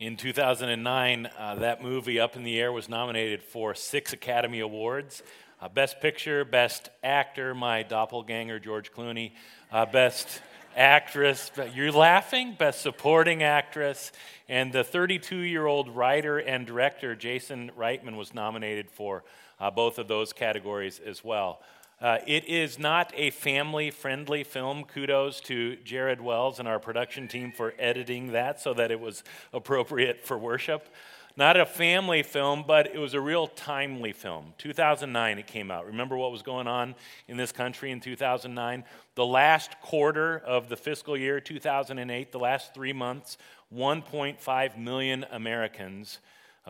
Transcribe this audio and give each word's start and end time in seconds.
In 0.00 0.16
2009, 0.16 1.28
uh, 1.38 1.56
that 1.56 1.82
movie, 1.82 2.18
Up 2.18 2.34
in 2.34 2.42
the 2.42 2.58
Air, 2.58 2.72
was 2.72 2.88
nominated 2.88 3.42
for 3.42 3.74
six 3.74 4.14
Academy 4.14 4.60
Awards. 4.60 5.22
Uh, 5.60 5.68
Best 5.68 6.00
Picture, 6.00 6.42
Best 6.42 6.88
Actor, 7.04 7.54
my 7.54 7.82
doppelganger, 7.82 8.58
George 8.58 8.92
Clooney, 8.92 9.32
uh, 9.70 9.84
Best 9.84 10.40
Actress, 10.74 11.50
you're 11.74 11.92
laughing, 11.92 12.56
Best 12.58 12.80
Supporting 12.80 13.42
Actress, 13.42 14.10
and 14.48 14.72
the 14.72 14.84
32 14.84 15.36
year 15.36 15.66
old 15.66 15.90
writer 15.90 16.38
and 16.38 16.66
director, 16.66 17.14
Jason 17.14 17.70
Reitman, 17.78 18.16
was 18.16 18.32
nominated 18.32 18.90
for 18.90 19.22
uh, 19.60 19.70
both 19.70 19.98
of 19.98 20.08
those 20.08 20.32
categories 20.32 20.98
as 21.04 21.22
well. 21.22 21.60
Uh, 22.00 22.16
it 22.26 22.46
is 22.46 22.78
not 22.78 23.12
a 23.14 23.28
family 23.28 23.90
friendly 23.90 24.42
film. 24.42 24.84
Kudos 24.84 25.38
to 25.42 25.76
Jared 25.84 26.20
Wells 26.20 26.58
and 26.58 26.66
our 26.66 26.78
production 26.78 27.28
team 27.28 27.52
for 27.52 27.74
editing 27.78 28.32
that 28.32 28.58
so 28.58 28.72
that 28.72 28.90
it 28.90 28.98
was 28.98 29.22
appropriate 29.52 30.24
for 30.24 30.38
worship. 30.38 30.88
Not 31.36 31.58
a 31.58 31.66
family 31.66 32.22
film, 32.22 32.64
but 32.66 32.86
it 32.94 32.98
was 32.98 33.12
a 33.12 33.20
real 33.20 33.46
timely 33.46 34.12
film. 34.12 34.54
2009 34.56 35.38
it 35.38 35.46
came 35.46 35.70
out. 35.70 35.86
Remember 35.86 36.16
what 36.16 36.32
was 36.32 36.42
going 36.42 36.66
on 36.66 36.94
in 37.28 37.36
this 37.36 37.52
country 37.52 37.90
in 37.90 38.00
2009? 38.00 38.82
The 39.14 39.26
last 39.26 39.78
quarter 39.82 40.38
of 40.38 40.70
the 40.70 40.76
fiscal 40.76 41.18
year 41.18 41.38
2008, 41.38 42.32
the 42.32 42.38
last 42.38 42.72
three 42.72 42.94
months, 42.94 43.36
1.5 43.74 44.78
million 44.78 45.26
Americans 45.30 46.18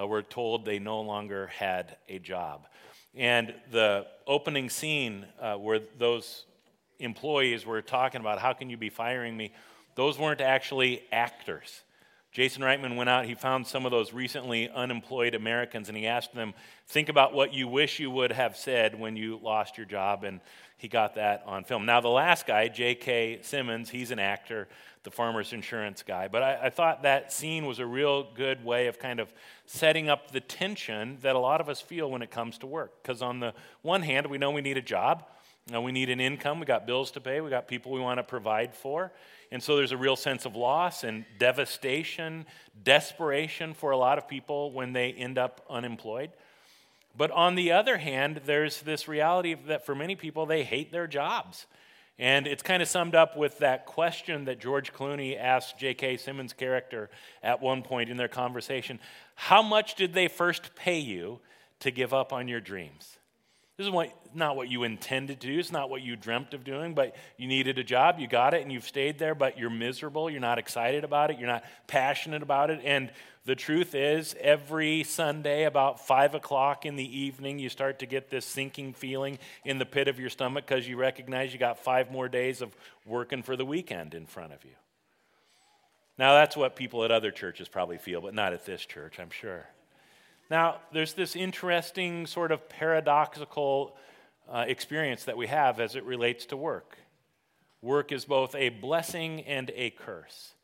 uh, 0.00 0.06
were 0.06 0.22
told 0.22 0.64
they 0.64 0.78
no 0.78 1.00
longer 1.00 1.48
had 1.48 1.96
a 2.08 2.18
job. 2.18 2.66
And 3.14 3.54
the 3.70 4.06
opening 4.26 4.70
scene 4.70 5.26
uh, 5.40 5.54
where 5.54 5.80
those 5.98 6.44
employees 6.98 7.66
were 7.66 7.82
talking 7.82 8.20
about 8.20 8.38
how 8.38 8.52
can 8.52 8.70
you 8.70 8.76
be 8.76 8.90
firing 8.90 9.36
me, 9.36 9.52
those 9.96 10.18
weren't 10.18 10.40
actually 10.40 11.02
actors. 11.10 11.82
Jason 12.32 12.62
Reitman 12.62 12.94
went 12.94 13.10
out, 13.10 13.24
he 13.24 13.34
found 13.34 13.66
some 13.66 13.84
of 13.84 13.90
those 13.90 14.12
recently 14.12 14.68
unemployed 14.70 15.34
Americans, 15.34 15.88
and 15.88 15.98
he 15.98 16.06
asked 16.06 16.32
them, 16.32 16.54
Think 16.86 17.08
about 17.08 17.34
what 17.34 17.52
you 17.52 17.66
wish 17.66 17.98
you 17.98 18.10
would 18.10 18.30
have 18.30 18.56
said 18.56 18.98
when 18.98 19.16
you 19.16 19.40
lost 19.42 19.76
your 19.76 19.86
job. 19.86 20.22
And 20.22 20.40
he 20.80 20.88
got 20.88 21.16
that 21.16 21.42
on 21.46 21.64
film. 21.64 21.84
Now, 21.84 22.00
the 22.00 22.08
last 22.08 22.46
guy, 22.46 22.66
J.K. 22.68 23.40
Simmons, 23.42 23.90
he's 23.90 24.10
an 24.12 24.18
actor, 24.18 24.66
the 25.02 25.10
farmer's 25.10 25.52
insurance 25.52 26.02
guy. 26.02 26.26
But 26.26 26.42
I, 26.42 26.58
I, 26.64 26.70
thought 26.70 27.02
that 27.02 27.34
scene 27.34 27.66
was 27.66 27.80
a 27.80 27.86
real 27.86 28.28
good 28.34 28.64
way 28.64 28.86
of 28.86 28.98
kind 28.98 29.20
of 29.20 29.30
setting 29.66 30.08
up 30.08 30.30
the 30.30 30.40
tension 30.40 31.18
that 31.20 31.36
a 31.36 31.38
lot 31.38 31.60
of 31.60 31.68
us 31.68 31.82
feel 31.82 32.10
when 32.10 32.22
it 32.22 32.30
comes 32.30 32.56
to 32.58 32.66
work. 32.66 33.02
Because 33.02 33.20
on 33.20 33.40
the 33.40 33.52
one 33.82 34.00
hand, 34.00 34.26
we 34.28 34.38
know 34.38 34.50
we 34.50 34.62
need 34.62 34.78
a 34.78 34.82
job, 34.82 35.26
and 35.70 35.84
we 35.84 35.92
need 35.92 36.08
an 36.08 36.18
income, 36.18 36.60
we 36.60 36.64
got 36.64 36.86
bills 36.86 37.10
to 37.10 37.20
pay, 37.20 37.42
we 37.42 37.50
got 37.50 37.68
people 37.68 37.92
we 37.92 38.00
want 38.00 38.16
to 38.16 38.24
provide 38.24 38.74
for. 38.74 39.12
And 39.52 39.62
so 39.62 39.76
there's 39.76 39.92
a 39.92 39.98
real 39.98 40.16
sense 40.16 40.46
of 40.46 40.56
loss 40.56 41.04
and 41.04 41.26
devastation, 41.38 42.46
desperation 42.82 43.74
for 43.74 43.90
a 43.90 43.98
lot 43.98 44.16
of 44.16 44.26
people 44.26 44.72
when 44.72 44.94
they 44.94 45.12
end 45.12 45.36
up 45.36 45.62
unemployed. 45.68 46.30
But 47.20 47.32
on 47.32 47.54
the 47.54 47.72
other 47.72 47.98
hand, 47.98 48.40
there's 48.46 48.80
this 48.80 49.06
reality 49.06 49.52
that 49.66 49.84
for 49.84 49.94
many 49.94 50.16
people, 50.16 50.46
they 50.46 50.64
hate 50.64 50.90
their 50.90 51.06
jobs. 51.06 51.66
And 52.18 52.46
it's 52.46 52.62
kind 52.62 52.80
of 52.80 52.88
summed 52.88 53.14
up 53.14 53.36
with 53.36 53.58
that 53.58 53.84
question 53.84 54.46
that 54.46 54.58
George 54.58 54.94
Clooney 54.94 55.38
asked 55.38 55.76
J.K. 55.76 56.16
Simmons' 56.16 56.54
character 56.54 57.10
at 57.42 57.60
one 57.60 57.82
point 57.82 58.08
in 58.08 58.16
their 58.16 58.26
conversation 58.26 59.00
How 59.34 59.60
much 59.60 59.96
did 59.96 60.14
they 60.14 60.28
first 60.28 60.74
pay 60.74 60.98
you 60.98 61.40
to 61.80 61.90
give 61.90 62.14
up 62.14 62.32
on 62.32 62.48
your 62.48 62.58
dreams? 62.58 63.18
This 63.80 63.86
is 63.86 63.94
what, 63.94 64.12
not 64.34 64.56
what 64.56 64.68
you 64.68 64.82
intended 64.82 65.40
to 65.40 65.46
do. 65.46 65.58
It's 65.58 65.72
not 65.72 65.88
what 65.88 66.02
you 66.02 66.14
dreamt 66.14 66.52
of 66.52 66.64
doing, 66.64 66.92
but 66.92 67.16
you 67.38 67.48
needed 67.48 67.78
a 67.78 67.82
job. 67.82 68.18
You 68.18 68.28
got 68.28 68.52
it, 68.52 68.60
and 68.60 68.70
you've 68.70 68.86
stayed 68.86 69.18
there, 69.18 69.34
but 69.34 69.56
you're 69.56 69.70
miserable. 69.70 70.28
You're 70.28 70.38
not 70.38 70.58
excited 70.58 71.02
about 71.02 71.30
it. 71.30 71.38
You're 71.38 71.48
not 71.48 71.64
passionate 71.86 72.42
about 72.42 72.68
it. 72.68 72.82
And 72.84 73.10
the 73.46 73.54
truth 73.54 73.94
is, 73.94 74.36
every 74.38 75.02
Sunday, 75.04 75.64
about 75.64 76.06
5 76.06 76.34
o'clock 76.34 76.84
in 76.84 76.96
the 76.96 77.18
evening, 77.20 77.58
you 77.58 77.70
start 77.70 78.00
to 78.00 78.06
get 78.06 78.28
this 78.28 78.44
sinking 78.44 78.92
feeling 78.92 79.38
in 79.64 79.78
the 79.78 79.86
pit 79.86 80.08
of 80.08 80.20
your 80.20 80.28
stomach 80.28 80.66
because 80.66 80.86
you 80.86 80.98
recognize 80.98 81.54
you 81.54 81.58
got 81.58 81.78
five 81.78 82.10
more 82.10 82.28
days 82.28 82.60
of 82.60 82.76
working 83.06 83.42
for 83.42 83.56
the 83.56 83.64
weekend 83.64 84.12
in 84.12 84.26
front 84.26 84.52
of 84.52 84.62
you. 84.62 84.74
Now, 86.18 86.34
that's 86.34 86.54
what 86.54 86.76
people 86.76 87.02
at 87.02 87.10
other 87.10 87.30
churches 87.30 87.66
probably 87.66 87.96
feel, 87.96 88.20
but 88.20 88.34
not 88.34 88.52
at 88.52 88.66
this 88.66 88.84
church, 88.84 89.18
I'm 89.18 89.30
sure. 89.30 89.68
Now, 90.50 90.78
there's 90.92 91.12
this 91.14 91.36
interesting 91.36 92.26
sort 92.26 92.50
of 92.50 92.68
paradoxical 92.68 93.96
uh, 94.50 94.64
experience 94.66 95.24
that 95.24 95.36
we 95.36 95.46
have 95.46 95.78
as 95.78 95.94
it 95.94 96.04
relates 96.04 96.44
to 96.46 96.56
work. 96.56 96.98
Work 97.82 98.10
is 98.10 98.24
both 98.24 98.56
a 98.56 98.70
blessing 98.70 99.42
and 99.42 99.70
a 99.76 99.90
curse. 99.90 100.54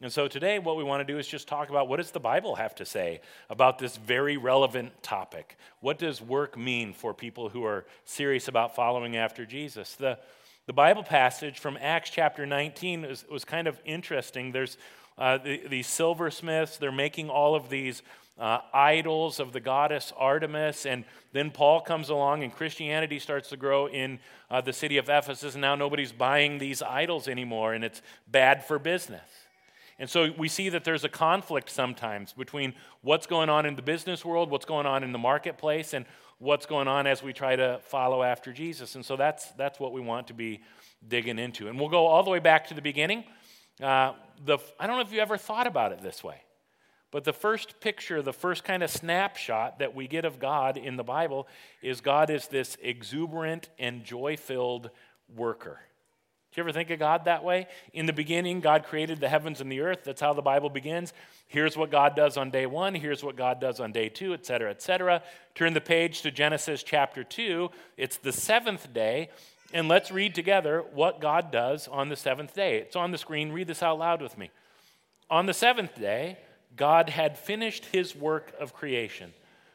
And 0.00 0.12
so 0.12 0.26
today, 0.26 0.58
what 0.58 0.76
we 0.76 0.82
want 0.82 1.06
to 1.06 1.12
do 1.12 1.18
is 1.18 1.26
just 1.26 1.46
talk 1.46 1.70
about 1.70 1.88
what 1.88 1.96
does 1.96 2.10
the 2.10 2.20
Bible 2.20 2.56
have 2.56 2.74
to 2.76 2.84
say 2.84 3.20
about 3.48 3.78
this 3.78 3.96
very 3.96 4.36
relevant 4.36 5.02
topic? 5.02 5.56
What 5.80 5.98
does 5.98 6.20
work 6.20 6.58
mean 6.58 6.92
for 6.92 7.14
people 7.14 7.48
who 7.48 7.64
are 7.64 7.86
serious 8.04 8.48
about 8.48 8.74
following 8.74 9.16
after 9.16 9.46
Jesus? 9.46 9.94
The, 9.94 10.18
the 10.66 10.72
Bible 10.72 11.02
passage 11.04 11.58
from 11.60 11.78
Acts 11.80 12.10
chapter 12.10 12.44
19 12.44 13.02
was, 13.02 13.24
was 13.30 13.44
kind 13.44 13.66
of 13.68 13.80
interesting. 13.84 14.52
There's 14.52 14.78
uh, 15.16 15.38
the, 15.38 15.62
these 15.68 15.88
silversmiths, 15.88 16.76
they're 16.76 16.92
making 16.92 17.28
all 17.28 17.56
of 17.56 17.68
these 17.68 18.02
uh, 18.38 18.58
idols 18.72 19.40
of 19.40 19.52
the 19.52 19.60
goddess 19.60 20.12
Artemis. 20.16 20.86
And 20.86 21.04
then 21.32 21.50
Paul 21.50 21.80
comes 21.80 22.08
along, 22.08 22.42
and 22.42 22.52
Christianity 22.52 23.18
starts 23.18 23.48
to 23.50 23.56
grow 23.56 23.86
in 23.86 24.18
uh, 24.50 24.60
the 24.60 24.72
city 24.72 24.96
of 24.98 25.08
Ephesus. 25.08 25.54
And 25.54 25.62
now 25.62 25.74
nobody's 25.74 26.12
buying 26.12 26.58
these 26.58 26.82
idols 26.82 27.28
anymore, 27.28 27.74
and 27.74 27.84
it's 27.84 28.02
bad 28.30 28.64
for 28.64 28.78
business. 28.78 29.28
And 29.98 30.08
so 30.08 30.32
we 30.38 30.48
see 30.48 30.68
that 30.68 30.84
there's 30.84 31.02
a 31.02 31.08
conflict 31.08 31.70
sometimes 31.70 32.32
between 32.32 32.74
what's 33.02 33.26
going 33.26 33.48
on 33.48 33.66
in 33.66 33.74
the 33.74 33.82
business 33.82 34.24
world, 34.24 34.48
what's 34.48 34.64
going 34.64 34.86
on 34.86 35.02
in 35.02 35.10
the 35.10 35.18
marketplace, 35.18 35.92
and 35.92 36.06
what's 36.38 36.66
going 36.66 36.86
on 36.86 37.08
as 37.08 37.20
we 37.20 37.32
try 37.32 37.56
to 37.56 37.80
follow 37.82 38.22
after 38.22 38.52
Jesus. 38.52 38.94
And 38.94 39.04
so 39.04 39.16
that's, 39.16 39.50
that's 39.52 39.80
what 39.80 39.92
we 39.92 40.00
want 40.00 40.28
to 40.28 40.34
be 40.34 40.60
digging 41.08 41.38
into. 41.38 41.68
And 41.68 41.80
we'll 41.80 41.88
go 41.88 42.06
all 42.06 42.22
the 42.22 42.30
way 42.30 42.38
back 42.38 42.68
to 42.68 42.74
the 42.74 42.82
beginning. 42.82 43.24
Uh, 43.82 44.12
the, 44.44 44.58
I 44.78 44.86
don't 44.86 44.96
know 44.96 45.02
if 45.02 45.12
you 45.12 45.20
ever 45.20 45.36
thought 45.36 45.66
about 45.66 45.90
it 45.90 46.00
this 46.00 46.22
way. 46.22 46.42
But 47.10 47.24
the 47.24 47.32
first 47.32 47.80
picture, 47.80 48.20
the 48.20 48.32
first 48.32 48.64
kind 48.64 48.82
of 48.82 48.90
snapshot 48.90 49.78
that 49.78 49.94
we 49.94 50.06
get 50.06 50.24
of 50.24 50.38
God 50.38 50.76
in 50.76 50.96
the 50.96 51.04
Bible 51.04 51.48
is 51.82 52.00
God 52.00 52.28
is 52.28 52.48
this 52.48 52.76
exuberant 52.82 53.70
and 53.78 54.04
joy 54.04 54.36
filled 54.36 54.90
worker. 55.34 55.80
Do 56.52 56.60
you 56.60 56.64
ever 56.64 56.72
think 56.72 56.90
of 56.90 56.98
God 56.98 57.26
that 57.26 57.44
way? 57.44 57.66
In 57.92 58.06
the 58.06 58.12
beginning, 58.12 58.60
God 58.60 58.84
created 58.84 59.20
the 59.20 59.28
heavens 59.28 59.60
and 59.60 59.70
the 59.70 59.80
earth. 59.80 60.00
That's 60.04 60.20
how 60.20 60.32
the 60.32 60.42
Bible 60.42 60.70
begins. 60.70 61.12
Here's 61.46 61.76
what 61.76 61.90
God 61.90 62.16
does 62.16 62.36
on 62.36 62.50
day 62.50 62.66
one. 62.66 62.94
Here's 62.94 63.22
what 63.22 63.36
God 63.36 63.60
does 63.60 63.80
on 63.80 63.92
day 63.92 64.08
two, 64.08 64.34
et 64.34 64.44
cetera, 64.46 64.70
et 64.70 64.82
cetera. 64.82 65.22
Turn 65.54 65.74
the 65.74 65.80
page 65.80 66.22
to 66.22 66.30
Genesis 66.30 66.82
chapter 66.82 67.22
2. 67.22 67.70
It's 67.96 68.16
the 68.16 68.32
seventh 68.32 68.92
day. 68.92 69.28
And 69.74 69.88
let's 69.88 70.10
read 70.10 70.34
together 70.34 70.82
what 70.94 71.20
God 71.20 71.52
does 71.52 71.86
on 71.88 72.08
the 72.08 72.16
seventh 72.16 72.54
day. 72.54 72.78
It's 72.78 72.96
on 72.96 73.12
the 73.12 73.18
screen. 73.18 73.52
Read 73.52 73.66
this 73.66 73.82
out 73.82 73.98
loud 73.98 74.22
with 74.22 74.38
me. 74.38 74.50
On 75.28 75.44
the 75.44 75.52
seventh 75.52 75.98
day, 76.00 76.38
God 76.76 77.08
had 77.08 77.38
finished 77.38 77.86
his 77.86 78.14
work 78.14 78.52
of 78.60 78.74
creation, 78.74 79.32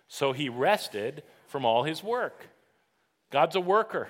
so 0.08 0.32
he 0.32 0.50
rested 0.50 1.24
from 1.48 1.66
all 1.66 1.84
his 1.84 2.04
work. 2.04 2.48
God's 3.30 3.56
a 3.56 3.62
worker. 3.62 4.08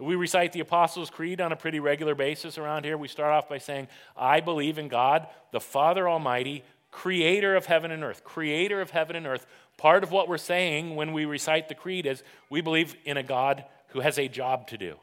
We 0.00 0.16
recite 0.16 0.52
the 0.52 0.60
Apostles' 0.60 1.10
Creed 1.10 1.40
on 1.40 1.52
a 1.52 1.56
pretty 1.56 1.80
regular 1.80 2.14
basis 2.14 2.58
around 2.58 2.84
here. 2.84 2.96
We 2.96 3.08
start 3.08 3.32
off 3.32 3.48
by 3.48 3.58
saying, 3.58 3.88
I 4.16 4.40
believe 4.40 4.76
in 4.78 4.88
God, 4.88 5.28
the 5.52 5.60
Father 5.60 6.08
Almighty, 6.08 6.64
creator 6.90 7.54
of 7.56 7.66
heaven 7.66 7.90
and 7.90 8.02
earth. 8.02 8.24
Creator 8.24 8.80
of 8.80 8.90
heaven 8.90 9.16
and 9.16 9.26
earth. 9.26 9.46
Part 9.76 10.02
of 10.02 10.10
what 10.10 10.28
we're 10.28 10.38
saying 10.38 10.96
when 10.96 11.12
we 11.12 11.24
recite 11.24 11.68
the 11.68 11.74
Creed 11.74 12.06
is 12.06 12.22
we 12.50 12.60
believe 12.60 12.96
in 13.04 13.16
a 13.16 13.22
God 13.22 13.64
who 13.88 14.00
has 14.00 14.18
a 14.18 14.28
job 14.28 14.66
to 14.68 14.78
do. 14.78 14.96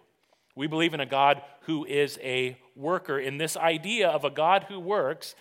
We 0.55 0.67
believe 0.67 0.94
in 0.94 1.00
a 1.00 1.05
God 1.05 1.41
who 1.61 1.85
is 1.85 2.19
a 2.21 2.57
worker. 2.75 3.17
In 3.17 3.38
this 3.38 3.55
idea 3.55 4.09
of 4.09 4.25
a 4.25 4.29
God 4.29 4.66
who 4.67 4.79
works, 4.79 5.35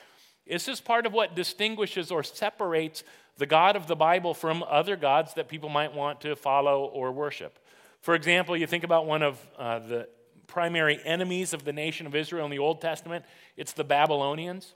this 0.47 0.69
is 0.69 0.81
part 0.81 1.07
of 1.07 1.13
what 1.13 1.35
distinguishes 1.35 2.11
or 2.11 2.23
separates 2.23 3.05
the 3.39 3.47
God 3.47 3.77
of 3.77 3.87
the 3.87 3.97
Bible 3.97 4.35
from 4.35 4.63
other 4.69 4.97
gods 4.97 5.35
that 5.35 5.49
people 5.49 5.69
might 5.69 5.95
want 5.95 6.21
to 6.23 6.37
follow 6.37 6.85
or 6.85 7.13
worship. 7.13 7.59
For 8.01 8.15
example, 8.15 8.57
you 8.57 8.67
think 8.67 8.85
about 8.85 9.07
one 9.07 9.23
of 9.23 9.39
uh, 9.59 9.79
the 9.79 10.09
primary 10.47 11.01
enemies 11.05 11.53
of 11.53 11.65
the 11.65 11.73
nation 11.73 12.07
of 12.07 12.15
Israel 12.15 12.45
in 12.45 12.51
the 12.51 12.59
Old 12.59 12.81
Testament, 12.81 13.25
it's 13.57 13.73
the 13.73 13.85
Babylonians. 13.85 14.75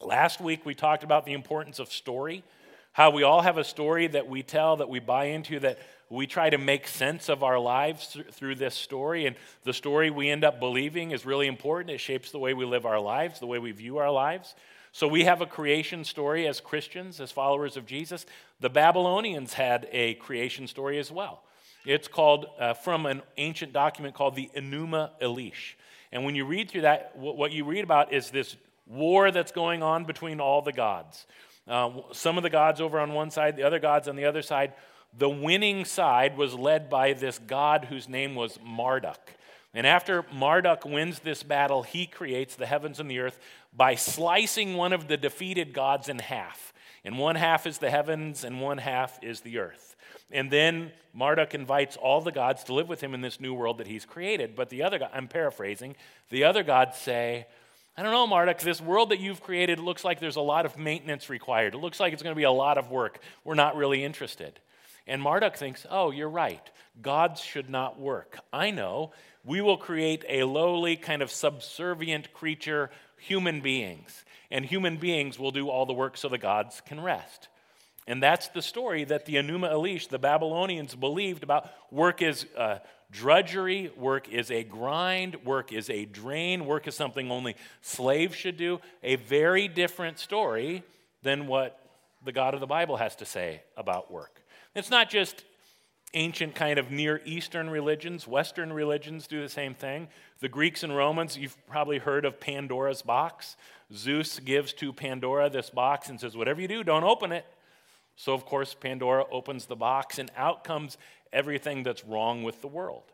Last 0.00 0.40
week 0.40 0.64
we 0.64 0.74
talked 0.74 1.02
about 1.02 1.26
the 1.26 1.32
importance 1.32 1.78
of 1.78 1.92
story, 1.92 2.44
how 2.92 3.10
we 3.10 3.22
all 3.22 3.42
have 3.42 3.58
a 3.58 3.64
story 3.64 4.06
that 4.06 4.28
we 4.28 4.42
tell, 4.42 4.76
that 4.76 4.88
we 4.88 4.98
buy 4.98 5.26
into, 5.26 5.58
that 5.60 5.78
we 6.08 6.26
try 6.26 6.50
to 6.50 6.58
make 6.58 6.88
sense 6.88 7.28
of 7.28 7.42
our 7.42 7.58
lives 7.58 8.16
through 8.32 8.56
this 8.56 8.74
story. 8.74 9.26
And 9.26 9.36
the 9.64 9.72
story 9.72 10.10
we 10.10 10.30
end 10.30 10.44
up 10.44 10.58
believing 10.58 11.10
is 11.10 11.26
really 11.26 11.46
important. 11.46 11.90
It 11.90 11.98
shapes 11.98 12.30
the 12.30 12.38
way 12.38 12.54
we 12.54 12.64
live 12.64 12.86
our 12.86 13.00
lives, 13.00 13.40
the 13.40 13.46
way 13.46 13.58
we 13.58 13.72
view 13.72 13.98
our 13.98 14.10
lives. 14.10 14.54
So 14.92 15.06
we 15.06 15.24
have 15.24 15.40
a 15.40 15.46
creation 15.46 16.04
story 16.04 16.48
as 16.48 16.60
Christians, 16.60 17.20
as 17.20 17.30
followers 17.30 17.76
of 17.76 17.86
Jesus. 17.86 18.26
The 18.60 18.70
Babylonians 18.70 19.54
had 19.54 19.88
a 19.92 20.14
creation 20.14 20.66
story 20.66 20.98
as 20.98 21.12
well. 21.12 21.42
It's 21.86 22.08
called 22.08 22.46
uh, 22.58 22.74
from 22.74 23.06
an 23.06 23.22
ancient 23.36 23.72
document 23.72 24.14
called 24.14 24.34
the 24.34 24.50
Enuma 24.56 25.10
Elish. 25.22 25.74
And 26.12 26.24
when 26.24 26.34
you 26.34 26.44
read 26.44 26.70
through 26.70 26.82
that, 26.82 27.16
what 27.16 27.52
you 27.52 27.64
read 27.64 27.84
about 27.84 28.12
is 28.12 28.30
this 28.30 28.56
war 28.86 29.30
that's 29.30 29.52
going 29.52 29.82
on 29.82 30.04
between 30.04 30.40
all 30.40 30.60
the 30.60 30.72
gods. 30.72 31.26
Uh, 31.68 31.90
some 32.12 32.36
of 32.36 32.42
the 32.42 32.50
gods 32.50 32.80
over 32.80 32.98
on 32.98 33.12
one 33.12 33.30
side, 33.30 33.56
the 33.56 33.62
other 33.62 33.78
gods 33.78 34.08
on 34.08 34.16
the 34.16 34.24
other 34.24 34.42
side. 34.42 34.72
The 35.16 35.28
winning 35.28 35.84
side 35.84 36.36
was 36.36 36.54
led 36.54 36.90
by 36.90 37.12
this 37.12 37.38
god 37.38 37.86
whose 37.86 38.08
name 38.08 38.34
was 38.34 38.58
Marduk. 38.64 39.34
And 39.72 39.86
after 39.86 40.24
Marduk 40.32 40.84
wins 40.84 41.20
this 41.20 41.44
battle, 41.44 41.84
he 41.84 42.06
creates 42.06 42.56
the 42.56 42.66
heavens 42.66 42.98
and 42.98 43.08
the 43.08 43.20
earth 43.20 43.38
by 43.72 43.94
slicing 43.94 44.74
one 44.76 44.92
of 44.92 45.08
the 45.08 45.16
defeated 45.16 45.72
gods 45.72 46.08
in 46.08 46.18
half. 46.18 46.72
And 47.04 47.18
one 47.18 47.36
half 47.36 47.66
is 47.66 47.78
the 47.78 47.90
heavens, 47.90 48.44
and 48.44 48.60
one 48.60 48.78
half 48.78 49.18
is 49.22 49.40
the 49.40 49.58
earth. 49.58 49.96
And 50.30 50.50
then 50.50 50.92
Marduk 51.12 51.54
invites 51.54 51.96
all 51.96 52.20
the 52.20 52.32
gods 52.32 52.64
to 52.64 52.74
live 52.74 52.88
with 52.88 53.00
him 53.00 53.14
in 53.14 53.20
this 53.20 53.40
new 53.40 53.54
world 53.54 53.78
that 53.78 53.86
he's 53.86 54.04
created. 54.04 54.54
But 54.54 54.68
the 54.68 54.82
other, 54.82 55.08
I'm 55.12 55.28
paraphrasing, 55.28 55.96
the 56.28 56.44
other 56.44 56.62
gods 56.62 56.98
say, 56.98 57.46
I 57.96 58.02
don't 58.02 58.12
know, 58.12 58.26
Marduk, 58.26 58.60
this 58.60 58.80
world 58.80 59.10
that 59.10 59.20
you've 59.20 59.42
created 59.42 59.78
looks 59.78 60.04
like 60.04 60.20
there's 60.20 60.36
a 60.36 60.40
lot 60.40 60.66
of 60.66 60.78
maintenance 60.78 61.28
required. 61.28 61.74
It 61.74 61.78
looks 61.78 62.00
like 62.00 62.12
it's 62.12 62.22
going 62.22 62.34
to 62.34 62.38
be 62.38 62.44
a 62.44 62.50
lot 62.50 62.78
of 62.78 62.90
work. 62.90 63.20
We're 63.44 63.54
not 63.54 63.76
really 63.76 64.04
interested. 64.04 64.60
And 65.06 65.20
Marduk 65.20 65.56
thinks, 65.56 65.86
oh, 65.90 66.10
you're 66.10 66.28
right. 66.28 66.62
Gods 67.02 67.40
should 67.40 67.68
not 67.68 67.98
work. 67.98 68.38
I 68.52 68.70
know 68.70 69.12
we 69.44 69.60
will 69.60 69.76
create 69.76 70.24
a 70.28 70.44
lowly, 70.44 70.96
kind 70.96 71.22
of 71.22 71.30
subservient 71.30 72.32
creature, 72.32 72.90
human 73.18 73.60
beings. 73.60 74.24
And 74.50 74.64
human 74.64 74.96
beings 74.96 75.38
will 75.38 75.52
do 75.52 75.68
all 75.68 75.86
the 75.86 75.92
work 75.92 76.16
so 76.16 76.28
the 76.28 76.38
gods 76.38 76.82
can 76.84 77.00
rest. 77.00 77.48
And 78.06 78.22
that's 78.22 78.48
the 78.48 78.62
story 78.62 79.04
that 79.04 79.26
the 79.26 79.36
Enuma 79.36 79.72
Elish, 79.72 80.08
the 80.08 80.18
Babylonians, 80.18 80.94
believed 80.94 81.44
about 81.44 81.70
work 81.90 82.22
is 82.22 82.46
uh, 82.56 82.78
drudgery, 83.12 83.92
work 83.96 84.28
is 84.28 84.50
a 84.50 84.64
grind, 84.64 85.36
work 85.44 85.72
is 85.72 85.88
a 85.90 86.06
drain, 86.06 86.66
work 86.66 86.88
is 86.88 86.94
something 86.94 87.30
only 87.30 87.56
slaves 87.82 88.34
should 88.34 88.56
do. 88.56 88.80
A 89.02 89.16
very 89.16 89.68
different 89.68 90.18
story 90.18 90.82
than 91.22 91.46
what 91.46 91.78
the 92.24 92.32
God 92.32 92.54
of 92.54 92.60
the 92.60 92.66
Bible 92.66 92.96
has 92.96 93.16
to 93.16 93.24
say 93.24 93.62
about 93.76 94.10
work. 94.10 94.42
It's 94.74 94.90
not 94.90 95.10
just 95.10 95.44
ancient 96.14 96.54
kind 96.54 96.78
of 96.78 96.90
Near 96.90 97.20
Eastern 97.24 97.70
religions. 97.70 98.26
Western 98.26 98.72
religions 98.72 99.26
do 99.26 99.40
the 99.40 99.48
same 99.48 99.74
thing. 99.74 100.08
The 100.40 100.48
Greeks 100.48 100.82
and 100.82 100.96
Romans, 100.96 101.36
you've 101.36 101.56
probably 101.66 101.98
heard 101.98 102.24
of 102.24 102.40
Pandora's 102.40 103.02
box. 103.02 103.56
Zeus 103.92 104.40
gives 104.40 104.72
to 104.74 104.92
Pandora 104.92 105.50
this 105.50 105.70
box 105.70 106.08
and 106.08 106.20
says, 106.20 106.36
Whatever 106.36 106.60
you 106.60 106.68
do, 106.68 106.82
don't 106.82 107.04
open 107.04 107.32
it. 107.32 107.46
So, 108.16 108.34
of 108.34 108.44
course, 108.44 108.74
Pandora 108.74 109.24
opens 109.30 109.66
the 109.66 109.76
box, 109.76 110.18
and 110.18 110.30
out 110.36 110.64
comes 110.64 110.98
everything 111.32 111.82
that's 111.82 112.04
wrong 112.04 112.42
with 112.42 112.60
the 112.60 112.68
world. 112.68 113.04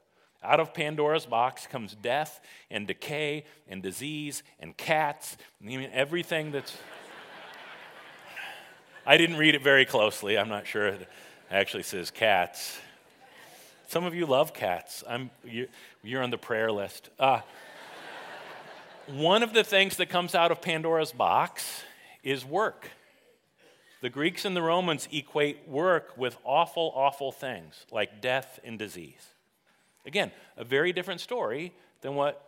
Out 0.43 0.61
of 0.61 0.75
Pandora's 0.75 1.27
box 1.27 1.67
comes 1.67 1.95
death 1.95 2.41
and 2.71 2.87
decay 2.87 3.45
and 3.69 3.83
disease 3.83 4.43
and 4.61 4.77
cats, 4.77 5.37
I 5.61 5.65
mean, 5.65 5.89
everything 5.93 6.53
that's. 6.53 6.73
I 9.07 9.17
didn't 9.17 9.37
read 9.37 9.55
it 9.55 9.63
very 9.63 9.85
closely. 9.85 10.37
I'm 10.37 10.49
not 10.49 10.67
sure 10.67 10.89
it 10.89 11.09
actually 11.51 11.85
says 11.85 12.11
cats. 12.11 12.79
Some 13.89 14.05
of 14.05 14.17
you 14.17 14.27
love 14.27 14.53
cats. 14.53 15.05
I'm, 15.09 15.31
you, 15.45 15.69
are 16.13 16.23
on 16.23 16.31
the 16.31 16.39
prayer 16.39 16.73
list. 16.73 17.09
Uh, 17.21 17.41
one 19.07 19.45
of 19.45 19.53
the 19.53 19.63
things 19.63 19.99
that 19.99 20.09
comes 20.09 20.35
out 20.35 20.51
of 20.51 20.61
Pandora's 20.61 21.13
box 21.13 21.85
is 22.25 22.45
work. 22.45 22.91
The 24.03 24.11
Greeks 24.11 24.45
and 24.45 24.57
the 24.57 24.63
Romans 24.63 25.09
equate 25.13 25.69
work 25.69 26.19
with 26.19 26.37
awful, 26.43 26.93
awful 26.97 27.31
things 27.31 27.87
like 27.93 28.21
death 28.21 28.59
and 28.65 28.77
disease. 28.77 29.25
Again, 30.05 30.33
a 30.57 30.65
very 30.65 30.93
different 30.93 31.21
story 31.21 31.73
than 32.01 32.17
what 32.17 32.43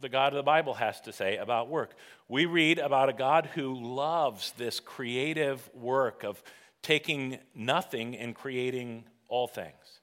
the 0.00 0.08
God 0.08 0.32
of 0.32 0.36
the 0.36 0.42
Bible 0.44 0.74
has 0.74 1.00
to 1.02 1.12
say 1.12 1.38
about 1.38 1.68
work. 1.68 1.94
We 2.28 2.46
read 2.46 2.78
about 2.78 3.08
a 3.08 3.12
God 3.12 3.50
who 3.54 3.74
loves 3.74 4.52
this 4.56 4.78
creative 4.78 5.68
work 5.74 6.22
of 6.22 6.40
taking 6.82 7.38
nothing 7.52 8.16
and 8.16 8.32
creating 8.32 9.04
all 9.28 9.48
things. 9.48 10.00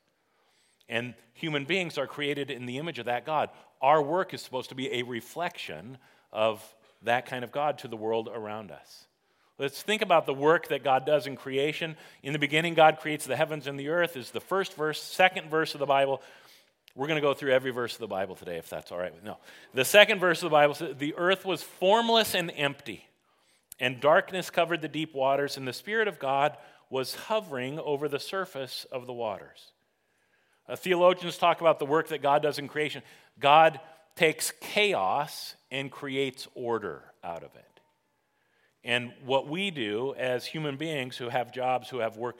And 0.90 1.14
human 1.34 1.66
beings 1.66 1.98
are 1.98 2.08
created 2.08 2.52
in 2.52 2.66
the 2.66 2.78
image 2.78 3.00
of 3.00 3.06
that 3.06 3.26
God. 3.26 3.50
Our 3.82 4.02
work 4.02 4.34
is 4.34 4.42
supposed 4.42 4.70
to 4.70 4.76
be 4.76 4.92
a 4.94 5.04
reflection 5.04 5.98
of 6.32 6.64
that 7.04 7.26
kind 7.26 7.44
of 7.44 7.52
God 7.52 7.80
to 7.80 7.88
the 7.88 7.98
world 7.98 8.30
around 8.34 8.72
us. 8.72 9.06
Let's 9.58 9.82
think 9.82 10.02
about 10.02 10.26
the 10.26 10.34
work 10.34 10.70
that 10.70 10.84
God 10.84 11.06
does 11.06 11.28
in 11.28 11.36
creation. 11.36 11.96
In 12.24 12.34
the 12.34 12.40
beginning, 12.40 12.74
God 12.74 12.98
creates 13.00 13.26
the 13.26 13.36
heavens 13.36 13.68
and 13.68 13.80
the 13.80 13.90
earth, 13.90 14.18
is 14.18 14.32
the 14.32 14.42
first 14.42 14.76
verse, 14.76 15.02
second 15.02 15.50
verse 15.50 15.76
of 15.76 15.80
the 15.80 15.86
Bible. 15.86 16.22
We're 16.96 17.08
going 17.08 17.18
to 17.18 17.22
go 17.22 17.34
through 17.34 17.54
every 17.54 17.72
verse 17.72 17.94
of 17.94 18.00
the 18.00 18.08
Bible 18.08 18.36
today, 18.36 18.58
if 18.58 18.70
that's 18.70 18.92
all 18.92 18.98
right. 18.98 19.14
No. 19.24 19.38
The 19.74 19.86
second 19.86 20.20
verse 20.20 20.40
of 20.40 20.50
the 20.50 20.54
Bible 20.54 20.74
says, 20.74 20.96
The 20.98 21.14
earth 21.16 21.46
was 21.46 21.62
formless 21.62 22.34
and 22.34 22.52
empty, 22.56 23.08
and 23.80 24.00
darkness 24.00 24.50
covered 24.50 24.82
the 24.82 24.88
deep 24.88 25.14
waters, 25.14 25.58
and 25.58 25.68
the 25.68 25.74
Spirit 25.74 26.08
of 26.08 26.20
God 26.20 26.58
was 26.90 27.16
hovering 27.16 27.80
over 27.80 28.10
the 28.10 28.20
surface 28.20 28.86
of 28.92 29.06
the 29.06 29.14
waters. 29.14 29.72
Uh, 30.68 30.76
theologians 30.76 31.38
talk 31.38 31.62
about 31.62 31.80
the 31.80 31.86
work 31.86 32.10
that 32.10 32.22
God 32.22 32.42
does 32.42 32.60
in 32.60 32.68
creation. 32.68 33.02
God 33.40 33.80
takes 34.16 34.52
chaos 34.60 35.56
and 35.70 35.92
creates 35.92 36.48
order 36.54 37.04
out 37.24 37.44
of 37.44 37.56
it. 37.56 37.80
And 38.84 39.12
what 39.26 39.48
we 39.48 39.72
do 39.72 40.16
as 40.18 40.46
human 40.46 40.76
beings 40.76 41.18
who 41.18 41.30
have 41.30 41.52
jobs, 41.52 41.90
who 41.90 42.00
have 42.00 42.18
work, 42.18 42.38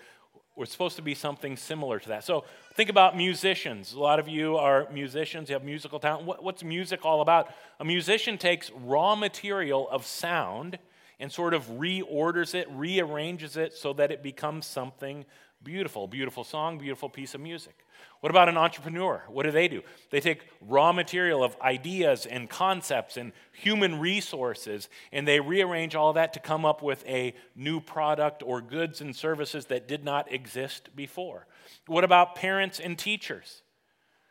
we're 0.56 0.66
supposed 0.66 0.98
to 0.98 1.02
be 1.02 1.16
something 1.16 1.56
similar 1.56 2.00
to 2.00 2.10
that. 2.10 2.24
So 2.24 2.44
think 2.76 2.90
about 2.90 3.16
musicians. 3.16 3.94
A 3.94 4.00
lot 4.00 4.20
of 4.20 4.28
you 4.28 4.58
are 4.58 4.88
musicians, 4.92 5.50
you 5.50 5.54
have 5.54 5.64
musical 5.64 6.00
talent. 6.00 6.26
What, 6.26 6.44
what's 6.44 6.64
music 6.64 7.06
all 7.06 7.22
about? 7.22 7.50
A 7.80 7.86
musician 7.86 8.38
takes 8.38 8.70
raw 8.72 9.16
material 9.16 9.90
of 9.90 10.06
sound 10.06 10.78
and 11.20 11.32
sort 11.32 11.54
of 11.54 11.66
reorders 11.68 12.56
it, 12.56 12.68
rearranges 12.72 13.56
it 13.56 13.74
so 13.74 13.94
that 13.94 14.12
it 14.12 14.24
becomes 14.24 14.66
something 14.66 15.26
beautiful. 15.64 16.08
Beautiful 16.08 16.44
song, 16.44 16.78
beautiful 16.78 17.10
piece 17.10 17.36
of 17.36 17.42
music. 17.42 17.86
What 18.20 18.30
about 18.30 18.50
an 18.50 18.58
entrepreneur? 18.58 19.24
What 19.28 19.44
do 19.44 19.52
they 19.52 19.68
do? 19.68 19.82
They 20.10 20.20
take 20.20 20.42
raw 20.62 20.92
material 20.92 21.44
of 21.44 21.56
ideas 21.62 22.26
and 22.26 22.50
concepts 22.50 23.18
and 23.18 23.32
human 23.52 24.00
resources 24.00 24.90
and 25.12 25.28
they 25.28 25.40
rearrange 25.40 25.96
all 25.96 26.14
that 26.14 26.34
to 26.34 26.40
come 26.40 26.66
up 26.66 26.82
with 26.82 27.06
a 27.08 27.34
new 27.56 27.80
product 27.80 28.44
or 28.46 28.62
goods 28.62 29.02
and 29.02 29.16
services 29.16 29.66
that 29.66 29.88
did 29.88 30.04
not 30.04 30.32
exist 30.32 30.90
before. 30.96 31.48
What 31.88 32.04
about 32.04 32.36
parents 32.36 32.80
and 32.80 32.98
teachers? 32.98 33.64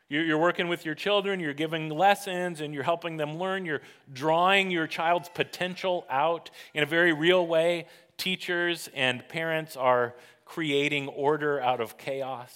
You're 0.07 0.37
working 0.37 0.67
with 0.67 0.85
your 0.85 0.93
children, 0.93 1.39
you're 1.39 1.53
giving 1.53 1.87
lessons, 1.87 2.59
and 2.59 2.73
you're 2.73 2.83
helping 2.83 3.15
them 3.15 3.37
learn. 3.37 3.65
You're 3.65 3.79
drawing 4.11 4.69
your 4.69 4.85
child's 4.85 5.29
potential 5.29 6.05
out 6.09 6.51
in 6.73 6.83
a 6.83 6.85
very 6.85 7.13
real 7.13 7.47
way. 7.47 7.87
Teachers 8.17 8.89
and 8.93 9.25
parents 9.29 9.77
are 9.77 10.15
creating 10.51 11.07
order 11.07 11.61
out 11.61 11.79
of 11.79 11.97
chaos. 11.97 12.53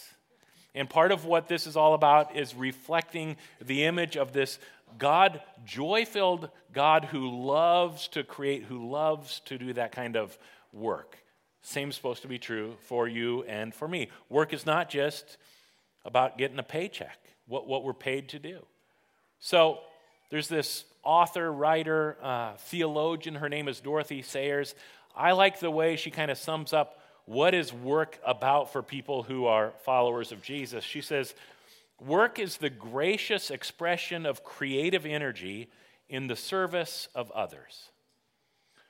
And 0.74 0.90
part 0.90 1.14
of 1.14 1.24
what 1.24 1.48
this 1.48 1.66
is 1.66 1.78
all 1.78 1.94
about 1.94 2.36
is 2.36 2.54
reflecting 2.54 3.38
the 3.62 3.86
image 3.86 4.18
of 4.18 4.34
this 4.34 4.60
God, 4.98 5.42
joy 5.66 6.04
filled 6.04 6.50
God 6.74 7.06
who 7.06 7.46
loves 7.46 8.10
to 8.10 8.26
create, 8.26 8.64
who 8.64 8.90
loves 8.90 9.40
to 9.46 9.58
do 9.58 9.72
that 9.74 9.94
kind 9.94 10.18
of 10.18 10.38
work. 10.74 11.18
Same 11.62 11.94
supposed 11.94 12.22
to 12.24 12.28
be 12.28 12.38
true 12.38 12.76
for 12.82 13.08
you 13.08 13.44
and 13.44 13.74
for 13.74 13.88
me. 13.88 14.10
Work 14.28 14.52
is 14.52 14.66
not 14.66 14.90
just 14.90 15.38
about 16.04 16.38
getting 16.38 16.60
a 16.60 16.64
paycheck, 16.64 17.18
what, 17.48 17.66
what 17.66 17.86
we're 17.86 17.94
paid 17.94 18.28
to 18.30 18.40
do. 18.40 18.60
So 19.40 19.80
there's 20.32 20.50
this 20.50 20.84
author, 21.02 21.50
writer, 21.50 22.18
uh, 22.22 22.58
theologian. 22.58 23.36
Her 23.36 23.48
name 23.48 23.70
is 23.70 23.80
Dorothy 23.80 24.22
Sayers. 24.22 24.76
I 25.16 25.32
like 25.32 25.62
the 25.62 25.72
way 25.72 25.96
she 25.96 26.12
kind 26.12 26.30
of 26.30 26.38
sums 26.38 26.74
up 26.74 27.00
what 27.26 27.54
is 27.54 27.74
work 27.74 28.20
about 28.26 28.72
for 28.72 28.82
people 28.84 29.24
who 29.24 29.46
are 29.46 29.74
followers 29.84 30.32
of 30.32 30.42
Jesus? 30.42 30.84
She 30.84 31.02
says, 31.02 31.34
Work 32.00 32.40
is 32.40 32.58
the 32.58 32.70
gracious 32.70 33.50
expression 33.50 34.26
of 34.26 34.44
creative 34.44 35.06
energy 35.06 35.70
in 36.10 36.28
the 36.28 36.36
service 36.36 37.08
of 37.16 37.32
others. 37.32 37.90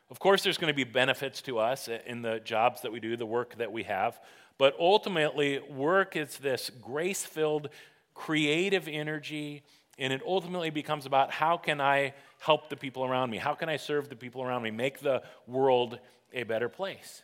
Of 0.09 0.19
course, 0.19 0.43
there's 0.43 0.57
going 0.57 0.73
to 0.73 0.75
be 0.75 0.83
benefits 0.83 1.41
to 1.43 1.59
us 1.59 1.87
in 2.05 2.21
the 2.21 2.39
jobs 2.39 2.81
that 2.81 2.91
we 2.91 2.99
do, 2.99 3.15
the 3.15 3.25
work 3.25 3.57
that 3.57 3.71
we 3.71 3.83
have, 3.83 4.19
but 4.57 4.75
ultimately, 4.79 5.59
work 5.59 6.15
is 6.15 6.37
this 6.37 6.71
grace 6.81 7.25
filled 7.25 7.69
creative 8.13 8.87
energy, 8.87 9.63
and 9.97 10.13
it 10.13 10.21
ultimately 10.25 10.69
becomes 10.69 11.05
about 11.05 11.31
how 11.31 11.57
can 11.57 11.81
I 11.81 12.13
help 12.39 12.69
the 12.69 12.77
people 12.77 13.03
around 13.03 13.29
me? 13.29 13.37
How 13.37 13.53
can 13.53 13.67
I 13.67 13.77
serve 13.77 14.07
the 14.07 14.15
people 14.15 14.41
around 14.41 14.63
me? 14.63 14.71
Make 14.71 14.99
the 14.99 15.23
world 15.47 15.99
a 16.31 16.43
better 16.43 16.69
place. 16.69 17.23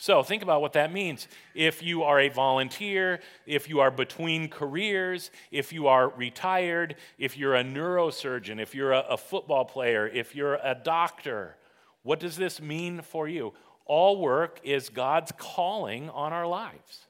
So 0.00 0.22
think 0.22 0.42
about 0.42 0.62
what 0.62 0.72
that 0.72 0.90
means. 0.90 1.28
If 1.54 1.82
you 1.82 2.04
are 2.04 2.18
a 2.18 2.30
volunteer, 2.30 3.20
if 3.44 3.68
you 3.68 3.80
are 3.80 3.90
between 3.90 4.48
careers, 4.48 5.30
if 5.50 5.74
you 5.74 5.88
are 5.88 6.08
retired, 6.08 6.96
if 7.18 7.36
you're 7.36 7.54
a 7.54 7.62
neurosurgeon, 7.62 8.62
if 8.62 8.74
you're 8.74 8.92
a, 8.92 9.00
a 9.10 9.18
football 9.18 9.66
player, 9.66 10.08
if 10.08 10.34
you're 10.34 10.54
a 10.54 10.74
doctor, 10.74 11.54
what 12.02 12.18
does 12.18 12.36
this 12.36 12.62
mean 12.62 13.02
for 13.02 13.28
you? 13.28 13.52
All 13.84 14.18
work 14.18 14.58
is 14.64 14.88
God's 14.88 15.32
calling 15.36 16.08
on 16.08 16.32
our 16.32 16.46
lives. 16.46 17.06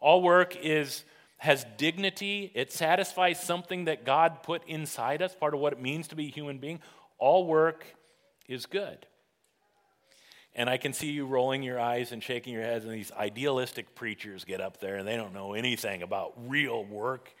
All 0.00 0.20
work 0.20 0.56
is 0.56 1.04
has 1.38 1.64
dignity, 1.76 2.50
it 2.56 2.72
satisfies 2.72 3.40
something 3.40 3.84
that 3.84 4.04
God 4.04 4.42
put 4.42 4.66
inside 4.66 5.22
us, 5.22 5.32
part 5.32 5.54
of 5.54 5.60
what 5.60 5.74
it 5.74 5.80
means 5.80 6.08
to 6.08 6.16
be 6.16 6.26
a 6.26 6.30
human 6.30 6.58
being. 6.58 6.80
All 7.18 7.46
work 7.46 7.84
is 8.48 8.66
good. 8.66 9.06
And 10.56 10.68
I 10.68 10.78
can 10.78 10.92
see 10.92 11.12
you 11.12 11.26
rolling 11.26 11.62
your 11.62 11.78
eyes 11.78 12.10
and 12.12 12.22
shaking 12.22 12.54
your 12.54 12.62
heads, 12.62 12.84
and 12.84 12.92
these 12.94 13.12
idealistic 13.12 13.94
preachers 13.94 14.44
get 14.44 14.60
up 14.60 14.80
there 14.80 14.96
and 14.96 15.06
they 15.06 15.14
don't 15.14 15.34
know 15.34 15.52
anything 15.52 16.02
about 16.02 16.32
real 16.48 16.82
work. 16.82 17.32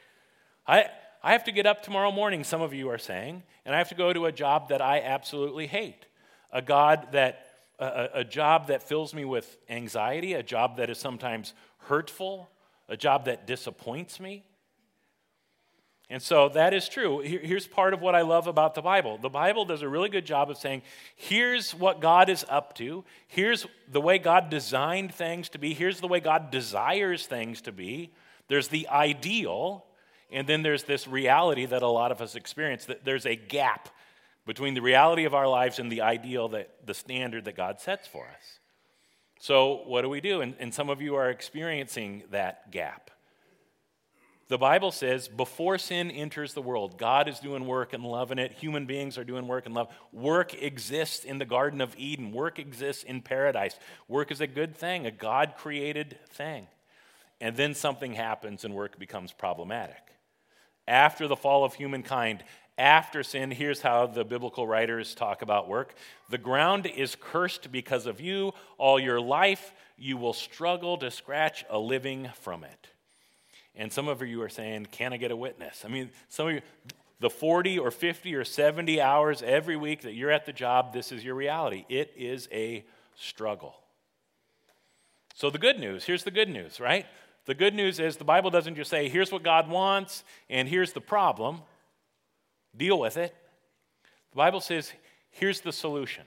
I, 0.66 0.84
I 1.22 1.32
have 1.32 1.44
to 1.44 1.52
get 1.52 1.66
up 1.66 1.82
tomorrow 1.82 2.12
morning, 2.12 2.44
some 2.44 2.60
of 2.60 2.74
you 2.74 2.90
are 2.90 2.98
saying, 2.98 3.42
and 3.64 3.74
I 3.74 3.78
have 3.78 3.88
to 3.88 3.94
go 3.94 4.12
to 4.12 4.26
a 4.26 4.32
job 4.32 4.68
that 4.68 4.82
I 4.82 5.00
absolutely 5.00 5.66
hate. 5.66 6.06
A 6.52 6.60
God 6.60 7.08
that 7.12 7.46
a, 7.78 8.08
a 8.14 8.24
job 8.24 8.68
that 8.68 8.82
fills 8.82 9.14
me 9.14 9.24
with 9.24 9.58
anxiety, 9.68 10.34
a 10.34 10.42
job 10.42 10.76
that 10.76 10.90
is 10.90 10.98
sometimes 10.98 11.52
hurtful, 11.78 12.48
a 12.88 12.96
job 12.96 13.24
that 13.26 13.46
disappoints 13.46 14.20
me. 14.20 14.44
And 16.08 16.22
so 16.22 16.48
that 16.50 16.72
is 16.72 16.88
true. 16.88 17.18
Here's 17.18 17.66
part 17.66 17.92
of 17.92 18.00
what 18.00 18.14
I 18.14 18.22
love 18.22 18.46
about 18.46 18.76
the 18.76 18.82
Bible. 18.82 19.18
The 19.18 19.28
Bible 19.28 19.64
does 19.64 19.82
a 19.82 19.88
really 19.88 20.08
good 20.08 20.24
job 20.24 20.50
of 20.50 20.56
saying, 20.56 20.82
here's 21.16 21.74
what 21.74 22.00
God 22.00 22.28
is 22.28 22.44
up 22.48 22.76
to. 22.76 23.04
Here's 23.26 23.66
the 23.90 24.00
way 24.00 24.18
God 24.18 24.48
designed 24.48 25.12
things 25.12 25.48
to 25.50 25.58
be. 25.58 25.74
Here's 25.74 26.00
the 26.00 26.06
way 26.06 26.20
God 26.20 26.52
desires 26.52 27.26
things 27.26 27.60
to 27.62 27.72
be. 27.72 28.12
There's 28.46 28.68
the 28.68 28.88
ideal, 28.88 29.84
and 30.30 30.46
then 30.46 30.62
there's 30.62 30.84
this 30.84 31.08
reality 31.08 31.66
that 31.66 31.82
a 31.82 31.88
lot 31.88 32.12
of 32.12 32.20
us 32.20 32.36
experience 32.36 32.84
that 32.84 33.04
there's 33.04 33.26
a 33.26 33.34
gap 33.34 33.88
between 34.46 34.74
the 34.74 34.82
reality 34.82 35.24
of 35.24 35.34
our 35.34 35.48
lives 35.48 35.80
and 35.80 35.90
the 35.90 36.02
ideal 36.02 36.48
that 36.50 36.70
the 36.86 36.94
standard 36.94 37.46
that 37.46 37.56
God 37.56 37.80
sets 37.80 38.06
for 38.06 38.26
us. 38.28 38.60
So, 39.40 39.82
what 39.86 40.02
do 40.02 40.08
we 40.08 40.20
do? 40.20 40.40
And, 40.40 40.54
and 40.60 40.72
some 40.72 40.88
of 40.88 41.02
you 41.02 41.16
are 41.16 41.30
experiencing 41.30 42.22
that 42.30 42.70
gap. 42.70 43.10
The 44.48 44.58
Bible 44.58 44.92
says 44.92 45.26
before 45.26 45.76
sin 45.76 46.10
enters 46.10 46.54
the 46.54 46.62
world, 46.62 46.98
God 46.98 47.28
is 47.28 47.40
doing 47.40 47.66
work 47.66 47.92
and 47.92 48.04
loving 48.04 48.38
it. 48.38 48.52
Human 48.52 48.86
beings 48.86 49.18
are 49.18 49.24
doing 49.24 49.48
work 49.48 49.66
and 49.66 49.74
love. 49.74 49.88
Work 50.12 50.54
exists 50.62 51.24
in 51.24 51.38
the 51.38 51.44
Garden 51.44 51.80
of 51.80 51.96
Eden, 51.98 52.30
work 52.30 52.58
exists 52.58 53.02
in 53.02 53.22
paradise. 53.22 53.76
Work 54.06 54.30
is 54.30 54.40
a 54.40 54.46
good 54.46 54.76
thing, 54.76 55.04
a 55.04 55.10
God 55.10 55.54
created 55.56 56.18
thing. 56.30 56.68
And 57.40 57.56
then 57.56 57.74
something 57.74 58.14
happens 58.14 58.64
and 58.64 58.72
work 58.72 58.98
becomes 58.98 59.32
problematic. 59.32 60.02
After 60.86 61.26
the 61.26 61.36
fall 61.36 61.64
of 61.64 61.74
humankind, 61.74 62.44
after 62.78 63.24
sin, 63.24 63.50
here's 63.50 63.80
how 63.80 64.06
the 64.06 64.24
biblical 64.24 64.66
writers 64.66 65.14
talk 65.14 65.42
about 65.42 65.68
work 65.68 65.94
the 66.30 66.38
ground 66.38 66.86
is 66.86 67.16
cursed 67.18 67.72
because 67.72 68.06
of 68.06 68.20
you. 68.20 68.52
All 68.78 69.00
your 69.00 69.20
life, 69.20 69.72
you 69.96 70.16
will 70.16 70.32
struggle 70.32 70.98
to 70.98 71.10
scratch 71.10 71.64
a 71.68 71.78
living 71.78 72.30
from 72.42 72.62
it. 72.62 72.88
And 73.76 73.92
some 73.92 74.08
of 74.08 74.22
you 74.22 74.42
are 74.42 74.48
saying, 74.48 74.88
Can 74.90 75.12
I 75.12 75.16
get 75.16 75.30
a 75.30 75.36
witness? 75.36 75.84
I 75.84 75.88
mean, 75.88 76.10
some 76.28 76.48
of 76.48 76.54
you, 76.54 76.60
the 77.20 77.30
40 77.30 77.78
or 77.78 77.90
50 77.90 78.34
or 78.34 78.44
70 78.44 79.00
hours 79.00 79.42
every 79.42 79.76
week 79.76 80.02
that 80.02 80.14
you're 80.14 80.30
at 80.30 80.46
the 80.46 80.52
job, 80.52 80.92
this 80.92 81.12
is 81.12 81.24
your 81.24 81.34
reality. 81.34 81.84
It 81.88 82.12
is 82.16 82.48
a 82.52 82.84
struggle. 83.14 83.76
So, 85.34 85.50
the 85.50 85.58
good 85.58 85.78
news 85.78 86.04
here's 86.04 86.24
the 86.24 86.30
good 86.30 86.48
news, 86.48 86.80
right? 86.80 87.06
The 87.44 87.54
good 87.54 87.74
news 87.74 88.00
is 88.00 88.16
the 88.16 88.24
Bible 88.24 88.50
doesn't 88.50 88.74
just 88.74 88.90
say, 88.90 89.08
Here's 89.08 89.30
what 89.30 89.42
God 89.42 89.68
wants, 89.68 90.24
and 90.50 90.68
here's 90.68 90.92
the 90.92 91.00
problem, 91.00 91.62
deal 92.76 92.98
with 92.98 93.16
it. 93.16 93.34
The 94.32 94.36
Bible 94.36 94.60
says, 94.60 94.92
Here's 95.30 95.60
the 95.60 95.72
solution. 95.72 96.24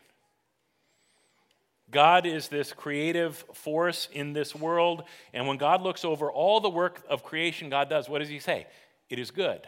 God 1.91 2.25
is 2.25 2.47
this 2.47 2.71
creative 2.71 3.37
force 3.53 4.09
in 4.11 4.33
this 4.33 4.53
world. 4.53 5.03
And 5.33 5.47
when 5.47 5.57
God 5.57 5.81
looks 5.81 6.05
over 6.05 6.31
all 6.31 6.59
the 6.59 6.69
work 6.69 7.03
of 7.09 7.23
creation 7.23 7.69
God 7.69 7.89
does, 7.89 8.07
what 8.07 8.19
does 8.19 8.29
he 8.29 8.39
say? 8.39 8.67
It 9.09 9.19
is 9.19 9.31
good. 9.31 9.67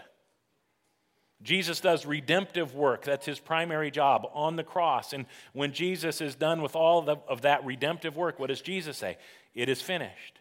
Jesus 1.42 1.80
does 1.80 2.06
redemptive 2.06 2.76
work. 2.76 3.04
That's 3.04 3.26
his 3.26 3.40
primary 3.40 3.90
job 3.90 4.28
on 4.34 4.56
the 4.56 4.64
cross. 4.64 5.14
And 5.14 5.26
when 5.54 5.74
Jesus 5.74 6.22
is 6.22 6.36
done 6.36 6.62
with 6.62 6.76
all 6.76 7.10
of 7.10 7.42
that 7.42 7.66
redemptive 7.66 8.16
work, 8.16 8.38
what 8.38 8.48
does 8.48 8.62
Jesus 8.62 8.98
say? 8.98 9.18
It 9.56 9.68
is 9.68 9.82
finished. 9.82 10.40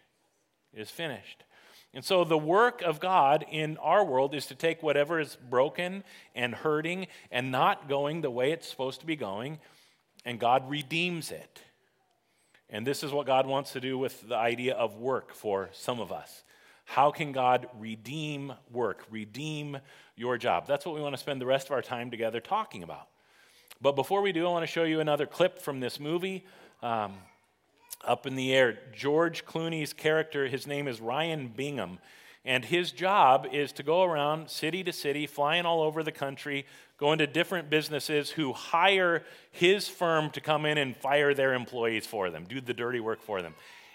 It 0.73 0.81
is 0.81 0.91
finished. 0.91 1.43
And 1.93 2.05
so 2.05 2.23
the 2.23 2.37
work 2.37 2.83
of 2.83 2.99
God 2.99 3.43
in 3.51 3.77
our 3.77 4.05
world 4.05 4.35
is 4.35 4.45
to 4.45 4.55
take 4.55 4.83
whatever 4.83 5.19
is 5.19 5.35
broken 5.49 6.03
and 6.35 6.53
hurting 6.53 7.07
and 7.31 7.51
not 7.51 7.89
going 7.89 8.21
the 8.21 8.29
way 8.29 8.51
it's 8.51 8.69
supposed 8.69 8.99
to 8.99 9.05
be 9.05 9.15
going, 9.15 9.59
and 10.23 10.39
God 10.39 10.69
redeems 10.69 11.31
it. 11.31 11.63
And 12.71 12.87
this 12.87 13.03
is 13.03 13.11
what 13.11 13.25
God 13.25 13.45
wants 13.45 13.73
to 13.73 13.81
do 13.81 13.97
with 13.97 14.27
the 14.27 14.35
idea 14.35 14.75
of 14.75 14.95
work 14.95 15.33
for 15.33 15.69
some 15.73 15.99
of 15.99 16.11
us. 16.11 16.43
How 16.85 17.11
can 17.11 17.31
God 17.31 17.67
redeem 17.77 18.53
work, 18.71 19.05
redeem 19.09 19.77
your 20.15 20.37
job? 20.37 20.67
That's 20.67 20.85
what 20.85 20.95
we 20.95 21.01
want 21.01 21.13
to 21.13 21.21
spend 21.21 21.41
the 21.41 21.45
rest 21.45 21.67
of 21.67 21.73
our 21.73 21.81
time 21.81 22.09
together 22.09 22.39
talking 22.39 22.83
about. 22.83 23.07
But 23.81 23.93
before 23.95 24.21
we 24.21 24.31
do, 24.31 24.45
I 24.47 24.49
want 24.49 24.63
to 24.63 24.71
show 24.71 24.83
you 24.83 24.99
another 24.99 25.25
clip 25.25 25.59
from 25.59 25.79
this 25.79 25.99
movie. 25.99 26.45
Um, 26.81 27.13
up 28.03 28.25
in 28.25 28.35
the 28.35 28.53
air, 28.53 28.79
George 28.93 29.45
Clooney's 29.45 29.93
character, 29.93 30.47
his 30.47 30.65
name 30.65 30.87
is 30.87 30.99
Ryan 30.99 31.47
Bingham. 31.47 31.99
And 32.43 32.65
his 32.65 32.91
job 32.91 33.47
is 33.51 33.71
to 33.73 33.83
go 33.83 34.03
around 34.03 34.49
city 34.49 34.83
to 34.83 34.91
city, 34.91 35.27
flying 35.27 35.65
all 35.65 35.81
over 35.81 36.01
the 36.01 36.11
country, 36.11 36.65
going 36.97 37.19
to 37.19 37.27
different 37.27 37.69
businesses 37.69 38.31
who 38.31 38.53
hire 38.53 39.23
his 39.51 39.87
firm 39.87 40.29
to 40.31 40.41
come 40.41 40.65
in 40.65 40.77
and 40.77 40.95
fire 40.97 41.33
their 41.33 41.53
employees 41.53 42.05
for 42.07 42.29
them, 42.29 42.45
do 42.45 42.59
the 42.61 42.73
dirty 42.73 42.99
work 42.99 43.21
for 43.21 43.41
them. 43.41 43.53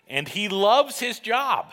And 0.09 0.29
he 0.29 0.49
loves 0.49 1.01
his 1.01 1.19
job. 1.19 1.73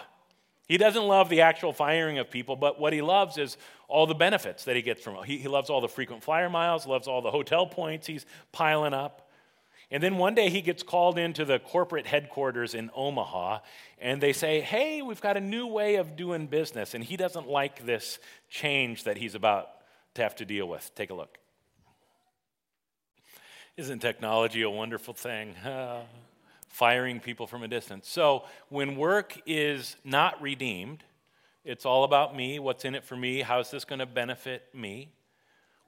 He 0.67 0.77
doesn't 0.77 1.03
love 1.03 1.29
the 1.29 1.41
actual 1.41 1.73
firing 1.73 2.17
of 2.17 2.31
people, 2.31 2.55
but 2.55 2.79
what 2.79 2.93
he 2.93 3.01
loves 3.01 3.37
is 3.37 3.57
all 3.87 4.07
the 4.07 4.15
benefits 4.15 4.63
that 4.65 4.75
he 4.75 4.81
gets 4.81 5.03
from 5.03 5.15
it. 5.17 5.25
He, 5.25 5.37
he 5.37 5.47
loves 5.47 5.69
all 5.69 5.81
the 5.81 5.89
frequent 5.89 6.23
flyer 6.23 6.49
miles, 6.49 6.87
loves 6.87 7.07
all 7.07 7.21
the 7.21 7.29
hotel 7.29 7.67
points 7.67 8.07
he's 8.07 8.25
piling 8.51 8.93
up. 8.93 9.22
And 9.91 10.01
then 10.01 10.17
one 10.17 10.35
day 10.35 10.49
he 10.49 10.61
gets 10.61 10.83
called 10.83 11.17
into 11.17 11.45
the 11.45 11.59
corporate 11.59 12.07
headquarters 12.07 12.73
in 12.73 12.89
Omaha, 12.95 13.59
and 13.99 14.21
they 14.21 14.33
say, 14.33 14.61
Hey, 14.61 15.01
we've 15.01 15.21
got 15.21 15.37
a 15.37 15.41
new 15.41 15.67
way 15.67 15.95
of 15.95 16.15
doing 16.15 16.47
business. 16.47 16.93
And 16.93 17.03
he 17.03 17.17
doesn't 17.17 17.47
like 17.47 17.85
this 17.85 18.19
change 18.49 19.03
that 19.03 19.17
he's 19.17 19.35
about 19.35 19.69
to 20.15 20.21
have 20.21 20.35
to 20.37 20.45
deal 20.45 20.67
with. 20.67 20.91
Take 20.95 21.09
a 21.09 21.13
look. 21.13 21.37
Isn't 23.75 23.99
technology 23.99 24.61
a 24.61 24.69
wonderful 24.69 25.13
thing? 25.13 25.55
Firing 26.67 27.19
people 27.19 27.47
from 27.47 27.63
a 27.63 27.67
distance. 27.67 28.07
So 28.09 28.45
when 28.69 28.95
work 28.95 29.39
is 29.45 29.95
not 30.03 30.41
redeemed, 30.41 31.03
it's 31.65 31.85
all 31.85 32.03
about 32.03 32.35
me, 32.35 32.59
what's 32.59 32.83
in 32.83 32.93
it 32.93 33.03
for 33.03 33.15
me, 33.15 33.41
how's 33.41 33.71
this 33.71 33.85
going 33.85 33.99
to 33.99 34.05
benefit 34.05 34.63
me? 34.73 35.09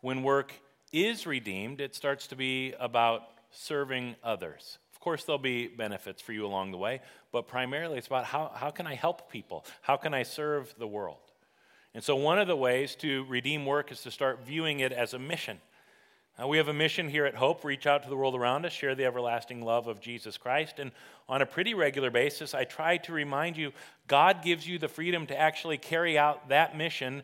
When 0.02 0.24
work 0.24 0.54
is 0.94 1.28
redeemed, 1.28 1.82
it 1.82 1.94
starts 1.94 2.28
to 2.28 2.36
be 2.36 2.74
about 2.80 3.24
serving 3.56 4.16
others. 4.24 4.78
Of 4.94 5.00
course, 5.00 5.24
there'll 5.24 5.40
be 5.40 5.68
benefits 5.68 6.22
for 6.22 6.34
you 6.34 6.46
along 6.46 6.72
the 6.72 6.78
way, 6.78 7.02
but 7.32 7.48
primarily 7.48 7.98
it's 7.98 8.08
about 8.08 8.26
how, 8.26 8.52
how 8.54 8.72
can 8.72 8.88
I 8.88 8.96
help 8.96 9.32
people? 9.32 9.66
How 9.82 9.98
can 9.98 10.14
I 10.14 10.24
serve 10.24 10.74
the 10.78 10.88
world? 10.88 11.18
And 11.94 12.04
so, 12.04 12.16
one 12.16 12.40
of 12.40 12.48
the 12.48 12.56
ways 12.56 12.96
to 12.98 13.24
redeem 13.26 13.66
work 13.66 13.92
is 13.92 14.02
to 14.02 14.12
start 14.12 14.46
viewing 14.46 14.82
it 14.82 14.92
as 14.92 15.14
a 15.14 15.20
mission. 15.20 15.60
Uh, 16.38 16.46
we 16.46 16.58
have 16.58 16.68
a 16.68 16.74
mission 16.74 17.08
here 17.08 17.26
at 17.26 17.36
Hope 17.36 17.64
reach 17.64 17.88
out 17.88 18.04
to 18.04 18.10
the 18.10 18.18
world 18.18 18.36
around 18.36 18.66
us, 18.66 18.74
share 18.74 18.94
the 18.94 19.06
everlasting 19.06 19.62
love 19.62 19.88
of 19.88 20.02
Jesus 20.02 20.38
Christ. 20.38 20.80
And 20.80 20.92
on 21.30 21.42
a 21.42 21.46
pretty 21.46 21.74
regular 21.74 22.12
basis, 22.12 22.54
I 22.54 22.66
try 22.66 22.98
to 22.98 23.14
remind 23.14 23.56
you 23.56 23.72
God 24.08 24.44
gives 24.44 24.68
you 24.68 24.78
the 24.78 24.90
freedom 24.90 25.26
to 25.28 25.40
actually 25.40 25.78
carry 25.78 26.18
out 26.18 26.50
that 26.50 26.76
mission, 26.76 27.24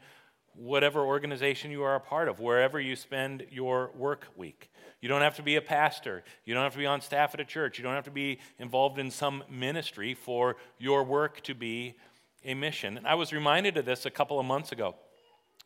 whatever 0.55 1.01
organization 1.01 1.71
you 1.71 1.83
are 1.83 1.95
a 1.95 1.99
part 1.99 2.29
of, 2.29 2.39
wherever 2.39 2.79
you 2.79 2.95
spend 2.95 3.45
your 3.51 3.91
work 3.97 4.27
week. 4.37 4.70
You 5.01 5.09
don't 5.09 5.21
have 5.21 5.35
to 5.37 5.43
be 5.43 5.55
a 5.55 5.61
pastor. 5.61 6.23
You 6.45 6.53
don't 6.53 6.63
have 6.63 6.73
to 6.73 6.77
be 6.77 6.85
on 6.85 7.01
staff 7.01 7.33
at 7.33 7.39
a 7.39 7.45
church. 7.45 7.79
You 7.79 7.83
don't 7.83 7.95
have 7.95 8.05
to 8.05 8.11
be 8.11 8.39
involved 8.59 8.99
in 8.99 9.09
some 9.09 9.43
ministry 9.49 10.13
for 10.13 10.57
your 10.77 11.03
work 11.03 11.41
to 11.43 11.55
be 11.55 11.95
a 12.45 12.53
mission. 12.53 12.97
And 12.97 13.07
I 13.07 13.15
was 13.15 13.33
reminded 13.33 13.77
of 13.77 13.85
this 13.85 14.05
a 14.05 14.11
couple 14.11 14.39
of 14.39 14.45
months 14.45 14.71
ago. 14.71 14.95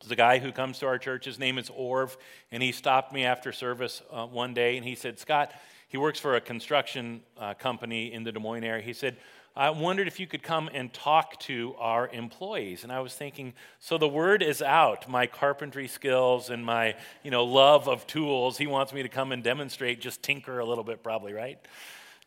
There's 0.01 0.11
a 0.11 0.15
guy 0.15 0.39
who 0.39 0.51
comes 0.51 0.79
to 0.79 0.87
our 0.87 0.97
church. 0.97 1.25
His 1.25 1.39
name 1.39 1.57
is 1.57 1.69
Orv, 1.69 2.15
and 2.51 2.63
he 2.63 2.71
stopped 2.71 3.13
me 3.13 3.25
after 3.25 3.51
service 3.51 4.01
uh, 4.11 4.25
one 4.25 4.53
day 4.53 4.77
and 4.77 4.85
he 4.85 4.95
said, 4.95 5.19
Scott, 5.19 5.51
he 5.87 5.97
works 5.97 6.19
for 6.19 6.35
a 6.35 6.41
construction 6.41 7.21
uh, 7.37 7.53
company 7.53 8.11
in 8.11 8.23
the 8.23 8.31
Des 8.31 8.39
Moines 8.39 8.63
area. 8.63 8.83
He 8.83 8.93
said, 8.93 9.17
I 9.57 9.69
wondered 9.69 10.07
if 10.07 10.19
you 10.19 10.27
could 10.27 10.43
come 10.43 10.69
and 10.73 10.93
talk 10.93 11.39
to 11.41 11.75
our 11.79 12.09
employees. 12.09 12.83
And 12.83 12.91
I 12.91 12.99
was 12.99 13.13
thinking, 13.13 13.53
so 13.79 13.97
the 13.97 14.07
word 14.07 14.43
is 14.43 14.61
out, 14.61 15.09
my 15.09 15.27
carpentry 15.27 15.87
skills 15.87 16.49
and 16.49 16.65
my, 16.65 16.95
you 17.23 17.31
know, 17.31 17.45
love 17.45 17.87
of 17.87 18.05
tools. 18.05 18.57
He 18.57 18.67
wants 18.67 18.91
me 18.91 19.01
to 19.03 19.09
come 19.09 19.31
and 19.31 19.41
demonstrate, 19.41 20.01
just 20.01 20.21
tinker 20.21 20.59
a 20.59 20.65
little 20.65 20.83
bit, 20.83 21.03
probably, 21.03 21.31
right? 21.31 21.57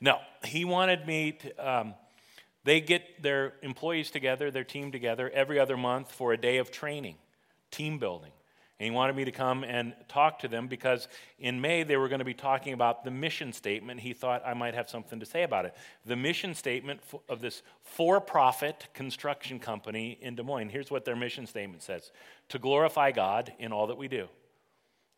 No, 0.00 0.18
he 0.44 0.64
wanted 0.64 1.06
me 1.06 1.32
to. 1.32 1.70
Um, 1.70 1.94
they 2.64 2.80
get 2.80 3.22
their 3.22 3.54
employees 3.62 4.10
together, 4.10 4.50
their 4.50 4.64
team 4.64 4.92
together, 4.92 5.30
every 5.30 5.58
other 5.58 5.76
month 5.76 6.12
for 6.12 6.32
a 6.32 6.36
day 6.36 6.58
of 6.58 6.70
training, 6.70 7.16
team 7.70 7.98
building. 7.98 8.32
And 8.80 8.84
he 8.84 8.90
wanted 8.92 9.16
me 9.16 9.24
to 9.24 9.32
come 9.32 9.64
and 9.64 9.92
talk 10.06 10.38
to 10.40 10.48
them 10.48 10.68
because 10.68 11.08
in 11.40 11.60
May 11.60 11.82
they 11.82 11.96
were 11.96 12.08
going 12.08 12.20
to 12.20 12.24
be 12.24 12.34
talking 12.34 12.74
about 12.74 13.02
the 13.02 13.10
mission 13.10 13.52
statement. 13.52 14.00
He 14.00 14.12
thought 14.12 14.42
I 14.46 14.54
might 14.54 14.74
have 14.74 14.88
something 14.88 15.18
to 15.18 15.26
say 15.26 15.42
about 15.42 15.64
it. 15.64 15.74
The 16.06 16.14
mission 16.14 16.54
statement 16.54 17.00
of 17.28 17.40
this 17.40 17.62
for 17.82 18.20
profit 18.20 18.86
construction 18.94 19.58
company 19.58 20.16
in 20.20 20.36
Des 20.36 20.44
Moines. 20.44 20.68
Here's 20.68 20.92
what 20.92 21.04
their 21.04 21.16
mission 21.16 21.46
statement 21.46 21.82
says 21.82 22.12
To 22.50 22.58
glorify 22.60 23.10
God 23.10 23.52
in 23.58 23.72
all 23.72 23.88
that 23.88 23.98
we 23.98 24.06
do, 24.06 24.28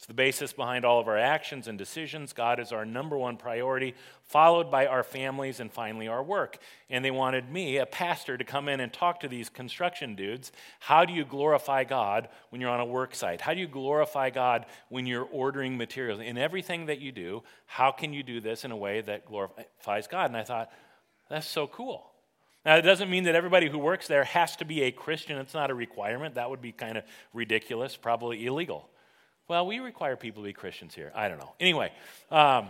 It's 0.01 0.07
the 0.07 0.15
basis 0.15 0.55
behind 0.55 0.87
all 0.87 0.99
of 0.99 1.09
our 1.09 1.19
actions 1.19 1.69
and 1.69 1.77
decisions. 1.77 2.33
God 2.33 2.59
is 2.59 2.73
our 2.73 2.87
number 2.87 3.19
one 3.19 3.37
priority, 3.37 3.95
followed 4.23 4.71
by 4.71 4.87
our 4.87 5.03
families 5.03 5.61
and 5.61 5.71
finally 5.71 6.09
our 6.09 6.23
work. 6.23 6.57
And 6.89 7.05
they 7.05 7.11
wanted 7.11 7.53
me, 7.53 7.77
a 7.77 7.85
pastor, 7.85 8.39
to 8.39 8.43
come 8.43 8.71
in 8.71 8.81
and 8.81 8.91
talk 8.91 9.21
to 9.21 9.29
these 9.29 9.51
construction 9.51 10.15
dudes. 10.15 10.53
How 10.79 11.05
do 11.05 11.13
you 11.13 11.27
glorify 11.27 11.85
God 11.85 12.31
when 12.49 12.63
you're 12.63 12.71
on 12.71 12.81
a 12.81 12.85
work 12.87 13.15
site? 13.15 13.43
How 13.43 13.53
do 13.53 13.61
you 13.61 13.67
glorify 13.67 14.31
God 14.31 14.65
when 14.89 15.05
you're 15.05 15.29
ordering 15.31 15.77
materials? 15.77 16.23
In 16.23 16.39
everything 16.39 16.87
that 16.87 17.01
you 17.01 17.13
do, 17.13 17.43
how 17.67 17.91
can 17.91 18.15
you 18.15 18.23
do 18.23 18.41
this 18.41 18.65
in 18.65 18.71
a 18.71 18.77
way 18.79 19.03
that 19.03 19.27
glorifies 19.27 20.07
God? 20.07 20.31
And 20.31 20.37
I 20.39 20.45
thought, 20.45 20.73
that's 21.29 21.47
so 21.47 21.67
cool. 21.67 22.11
Now, 22.65 22.77
it 22.77 22.83
doesn't 22.83 23.11
mean 23.11 23.25
that 23.25 23.35
everybody 23.35 23.69
who 23.69 23.79
works 23.79 24.09
there 24.09 24.25
has 24.25 24.57
to 24.57 24.65
be 24.65 24.85
a 24.85 24.93
Christian. 24.93 25.37
It's 25.37 25.53
not 25.53 25.71
a 25.71 25.75
requirement. 25.75 26.37
That 26.37 26.49
would 26.49 26.63
be 26.63 26.73
kind 26.73 26.97
of 26.97 27.05
ridiculous, 27.35 27.99
probably 27.99 28.47
illegal. 28.47 28.89
Well, 29.51 29.67
we 29.67 29.81
require 29.81 30.15
people 30.15 30.45
to 30.45 30.47
be 30.47 30.53
Christians 30.53 30.95
here. 30.95 31.11
I 31.13 31.27
don't 31.27 31.39
know. 31.39 31.51
Anyway, 31.59 31.91
um, 32.31 32.69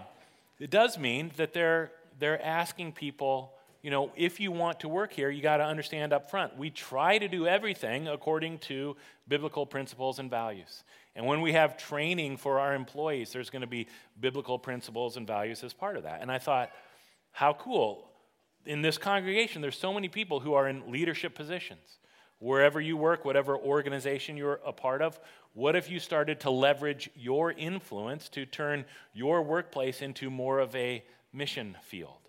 it 0.59 0.71
does 0.71 0.97
mean 0.97 1.31
that 1.37 1.53
they're, 1.53 1.91
they're 2.19 2.43
asking 2.43 2.93
people, 2.93 3.53
you 3.83 3.91
know, 3.91 4.11
if 4.17 4.41
you 4.41 4.51
want 4.51 4.81
to 4.81 4.89
work 4.89 5.13
here, 5.13 5.29
you 5.29 5.43
got 5.43 5.59
to 5.59 5.65
understand 5.65 6.15
up 6.15 6.31
front. 6.31 6.57
We 6.57 6.71
try 6.71 7.19
to 7.19 7.29
do 7.29 7.47
everything 7.47 8.09
according 8.09 8.61
to 8.61 8.97
biblical 9.29 9.67
principles 9.67 10.19
and 10.21 10.31
values. 10.31 10.85
And 11.15 11.27
when 11.27 11.43
we 11.43 11.53
have 11.53 11.77
training 11.77 12.39
for 12.39 12.59
our 12.59 12.75
employees, 12.75 13.31
there's 13.31 13.51
going 13.51 13.61
to 13.61 13.69
be 13.69 13.87
biblical 14.19 14.59
principles 14.59 15.19
and 15.19 15.27
values 15.27 15.63
as 15.63 15.75
part 15.75 15.99
of 15.99 16.05
that. 16.05 16.23
And 16.23 16.33
I 16.33 16.39
thought, 16.39 16.71
how 17.33 17.53
cool. 17.53 18.09
In 18.65 18.81
this 18.81 18.97
congregation, 18.97 19.61
there's 19.61 19.79
so 19.79 19.93
many 19.93 20.09
people 20.09 20.41
who 20.41 20.55
are 20.55 20.67
in 20.67 20.91
leadership 20.91 21.35
positions. 21.35 21.99
Wherever 22.41 22.81
you 22.81 22.97
work, 22.97 23.25
whatever 23.25 23.57
organization 23.57 24.37
you're 24.37 24.61
a 24.67 24.73
part 24.73 25.01
of, 25.01 25.21
what 25.55 25.77
if 25.77 25.91
you 25.91 26.01
started 26.01 26.41
to 26.41 26.51
leverage 26.51 27.11
your 27.15 27.53
influence 27.53 28.29
to 28.31 28.45
turn 28.47 28.85
your 29.15 29.43
workplace 29.43 30.03
into 30.03 30.31
more 30.31 30.59
of 30.59 30.75
a 30.75 31.05
mission 31.33 31.77
field? 31.83 32.20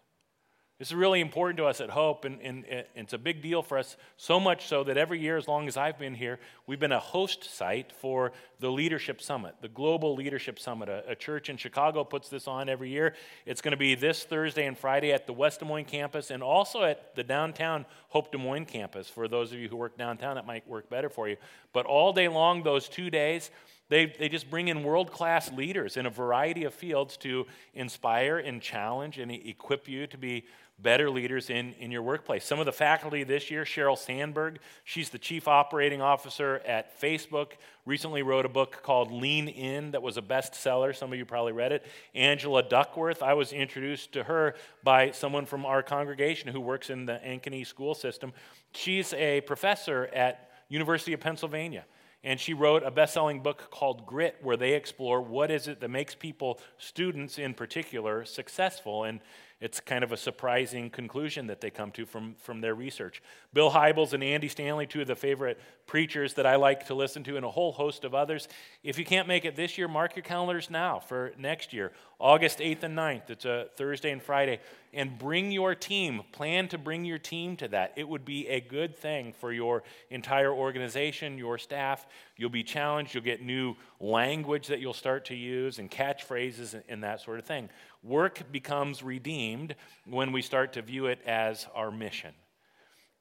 This 0.82 0.88
is 0.88 0.96
really 0.96 1.22
important 1.22 1.58
to 1.58 1.66
us 1.66 1.80
at 1.80 1.92
Hope, 1.92 2.26
and, 2.26 2.42
and, 2.42 2.66
and, 2.66 2.86
it's 2.96 3.14
a 3.14 3.20
big 3.20 3.44
deal 3.44 3.62
for 3.62 3.78
us, 3.78 3.98
so 4.18 4.40
much 4.40 4.66
so 4.66 4.84
that 4.86 4.98
every 4.98 5.20
year, 5.20 5.38
as 5.38 5.48
long 5.48 5.68
as 5.68 5.78
I've 5.78 6.00
been 6.00 6.16
here, 6.16 6.40
we've 6.66 6.80
been 6.80 6.92
a 6.92 7.00
host 7.00 7.56
site 7.56 7.92
for 7.92 8.32
the 8.60 8.72
Leadership 8.72 9.22
Summit, 9.22 9.54
the 9.62 9.68
Global 9.68 10.16
Leadership 10.16 10.58
Summit. 10.58 10.90
A, 10.90 11.12
a 11.12 11.16
church 11.16 11.52
in 11.52 11.58
Chicago 11.58 12.04
puts 12.04 12.30
this 12.30 12.48
on 12.48 12.68
every 12.68 12.90
year. 12.90 13.14
It's 13.46 13.62
going 13.62 13.74
to 13.74 13.78
be 13.78 13.94
this 13.94 14.24
Thursday 14.24 14.66
and 14.66 14.76
Friday 14.76 15.14
at 15.14 15.28
the 15.28 15.34
West 15.34 15.60
Des 15.60 15.68
Moines 15.68 15.86
campus 15.86 16.32
and 16.32 16.42
also 16.42 16.82
at 16.82 17.16
the 17.16 17.24
downtown 17.24 17.86
Hope 18.10 18.32
Des 18.32 18.40
Moines 18.40 18.66
campus. 18.66 19.08
For 19.08 19.28
those 19.28 19.52
of 19.52 19.60
you 19.60 19.70
who 19.70 19.76
work 19.76 20.00
downtown, 20.00 20.34
that 20.34 20.48
might 20.48 20.68
work 20.68 20.90
better 20.90 21.10
for 21.12 21.30
you. 21.30 21.38
But 21.74 21.86
all 21.86 22.12
day 22.12 22.28
long, 22.28 22.64
those 22.64 22.90
two 22.90 23.12
days, 23.12 23.52
they, 23.90 24.06
they 24.06 24.30
just 24.30 24.50
bring 24.50 24.70
in 24.70 24.84
world 24.84 25.12
class 25.12 25.52
leaders 25.52 25.98
in 25.98 26.06
a 26.06 26.10
variety 26.10 26.64
of 26.64 26.74
fields 26.74 27.18
to 27.18 27.46
inspire 27.74 28.38
and 28.40 28.62
challenge 28.62 29.20
and 29.20 29.30
equip 29.30 29.88
you 29.90 30.08
to 30.08 30.18
be 30.18 30.46
better 30.82 31.10
leaders 31.10 31.50
in, 31.50 31.74
in 31.80 31.92
your 31.92 32.02
workplace. 32.02 32.46
Some 32.46 32.60
of 32.60 32.66
the 32.66 32.72
faculty 32.72 33.24
this 33.24 33.52
year, 33.52 33.64
Sheryl 33.64 33.98
Sandberg, 33.98 34.60
she's 34.84 35.10
the 35.10 35.18
chief 35.18 35.48
operating 35.48 36.02
officer 36.02 36.62
at 36.66 37.00
Facebook, 37.00 37.54
recently 37.86 38.22
wrote 38.22 38.46
a 38.46 38.50
book 38.50 38.82
called 38.84 39.12
Lean 39.12 39.48
In 39.48 39.92
that 39.92 40.02
was 40.02 40.18
a 40.18 40.22
bestseller. 40.22 40.96
Some 40.96 41.12
of 41.12 41.18
you 41.18 41.26
probably 41.26 41.54
read 41.54 41.72
it. 41.72 41.86
Angela 42.16 42.64
Duckworth, 42.64 43.22
I 43.24 43.34
was 43.34 43.54
introduced 43.54 44.14
to 44.14 44.24
her 44.24 44.56
by 44.84 45.12
someone 45.12 45.46
from 45.46 45.66
our 45.66 45.84
congregation 45.84 46.50
who 46.50 46.60
works 46.60 46.90
in 46.90 47.06
the 47.06 47.20
Ankeny 47.26 47.66
school 47.66 47.94
system. 47.94 48.34
She's 48.74 49.14
a 49.14 49.42
professor 49.42 50.10
at 50.14 50.50
University 50.70 51.14
of 51.14 51.20
Pennsylvania. 51.20 51.86
And 52.24 52.40
she 52.40 52.54
wrote 52.54 52.84
a 52.84 52.92
best 52.92 53.16
selling 53.16 53.42
book 53.42 53.72
called 53.72 54.06
Grit, 54.06 54.38
where 54.44 54.56
they 54.56 54.74
explore 54.74 55.22
what 55.22 55.50
is 55.50 55.68
it 55.68 55.80
that 55.82 55.90
makes 55.90 56.14
people, 56.14 56.60
students 56.78 57.40
in 57.40 57.56
particular, 57.56 58.26
successful. 58.26 59.06
And 59.06 59.22
it's 59.62 59.80
kind 59.80 60.04
of 60.04 60.12
a 60.12 60.18
surprising 60.18 60.90
conclusion 60.90 61.46
that 61.48 61.62
they 61.62 61.70
come 61.70 61.92
to 61.92 62.06
from, 62.08 62.34
from 62.40 62.62
their 62.62 62.74
research. 62.74 63.22
Bill 63.54 63.70
Hybels 63.70 64.12
and 64.12 64.24
Andy 64.24 64.48
Stanley, 64.48 64.88
two 64.88 65.02
of 65.02 65.08
the 65.08 65.16
favorite 65.16 65.60
preachers 65.86 66.34
that 66.34 66.48
I 66.48 66.56
like 66.56 66.88
to 66.88 66.96
listen 66.96 67.24
to, 67.26 67.38
and 67.38 67.46
a 67.46 67.52
whole 67.52 67.72
host 67.72 68.04
of 68.04 68.16
others. 68.16 68.48
If 68.84 68.98
you 68.98 69.06
can't 69.06 69.28
make 69.28 69.46
it 69.46 69.56
this 69.56 69.78
year, 69.78 69.88
mark 69.88 70.16
your 70.16 70.24
calendars 70.24 70.72
now 70.72 70.98
for 70.98 71.34
next 71.38 71.74
year, 71.74 71.92
August 72.18 72.58
8th 72.58 72.84
and 72.84 72.98
9th. 72.98 73.30
It's 73.30 73.46
a 73.46 73.68
Thursday 73.76 74.12
and 74.12 74.22
Friday. 74.22 74.60
And 74.94 75.18
bring 75.18 75.52
your 75.52 75.74
team. 75.74 76.22
Plan 76.32 76.68
to 76.70 76.78
bring 76.78 77.06
your 77.06 77.18
team 77.18 77.56
to 77.58 77.68
that. 77.70 77.94
It 77.96 78.08
would 78.08 78.26
be 78.26 78.48
a 78.48 78.60
good 78.60 78.96
thing 78.98 79.34
for 79.40 79.54
your 79.54 79.84
entire 80.10 80.52
organization, 80.52 81.38
your 81.38 81.58
staff. 81.58 82.06
You'll 82.36 82.50
be 82.50 82.64
challenged. 82.64 83.14
You'll 83.14 83.24
get 83.24 83.42
new 83.42 83.76
language 84.00 84.68
that 84.68 84.82
you'll 84.82 84.94
start 84.94 85.26
to 85.26 85.36
use 85.36 85.80
and 85.80 85.90
catchphrases 85.90 86.74
and, 86.74 86.84
and 86.90 87.04
that 87.04 87.22
sort 87.22 87.40
of 87.40 87.46
thing. 87.46 87.70
Work 88.04 88.52
becomes 88.52 89.04
redeemed 89.04 89.76
when 90.06 90.32
we 90.32 90.42
start 90.42 90.74
to 90.74 90.82
view 90.82 91.06
it 91.06 91.20
as 91.26 91.68
our 91.76 91.92
mission. 91.92 92.34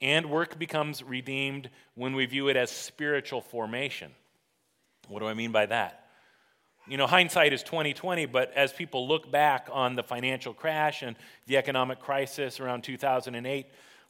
And 0.01 0.31
work 0.31 0.59
becomes 0.59 1.03
redeemed 1.03 1.69
when 1.95 2.15
we 2.15 2.25
view 2.25 2.49
it 2.49 2.57
as 2.57 2.71
spiritual 2.71 3.43
formation. 3.43 4.13
What 5.09 5.21
do 5.21 5.27
I 5.27 5.35
mean 5.35 5.53
by 5.53 5.67
that? 5.67 6.07
You 6.89 6.97
know, 6.97 7.07
hindsight 7.07 7.53
is 7.53 7.63
2020, 7.63 8.25
but 8.27 8.53
as 8.55 8.73
people 8.73 9.07
look 9.07 9.31
back 9.31 9.69
on 9.71 9.97
the 9.97 10.03
financial 10.03 10.55
crash 10.55 11.03
and 11.03 11.15
the 11.47 11.59
economic 11.59 12.01
crisis 12.01 12.59
around 12.59 12.83
2008, 12.83 13.67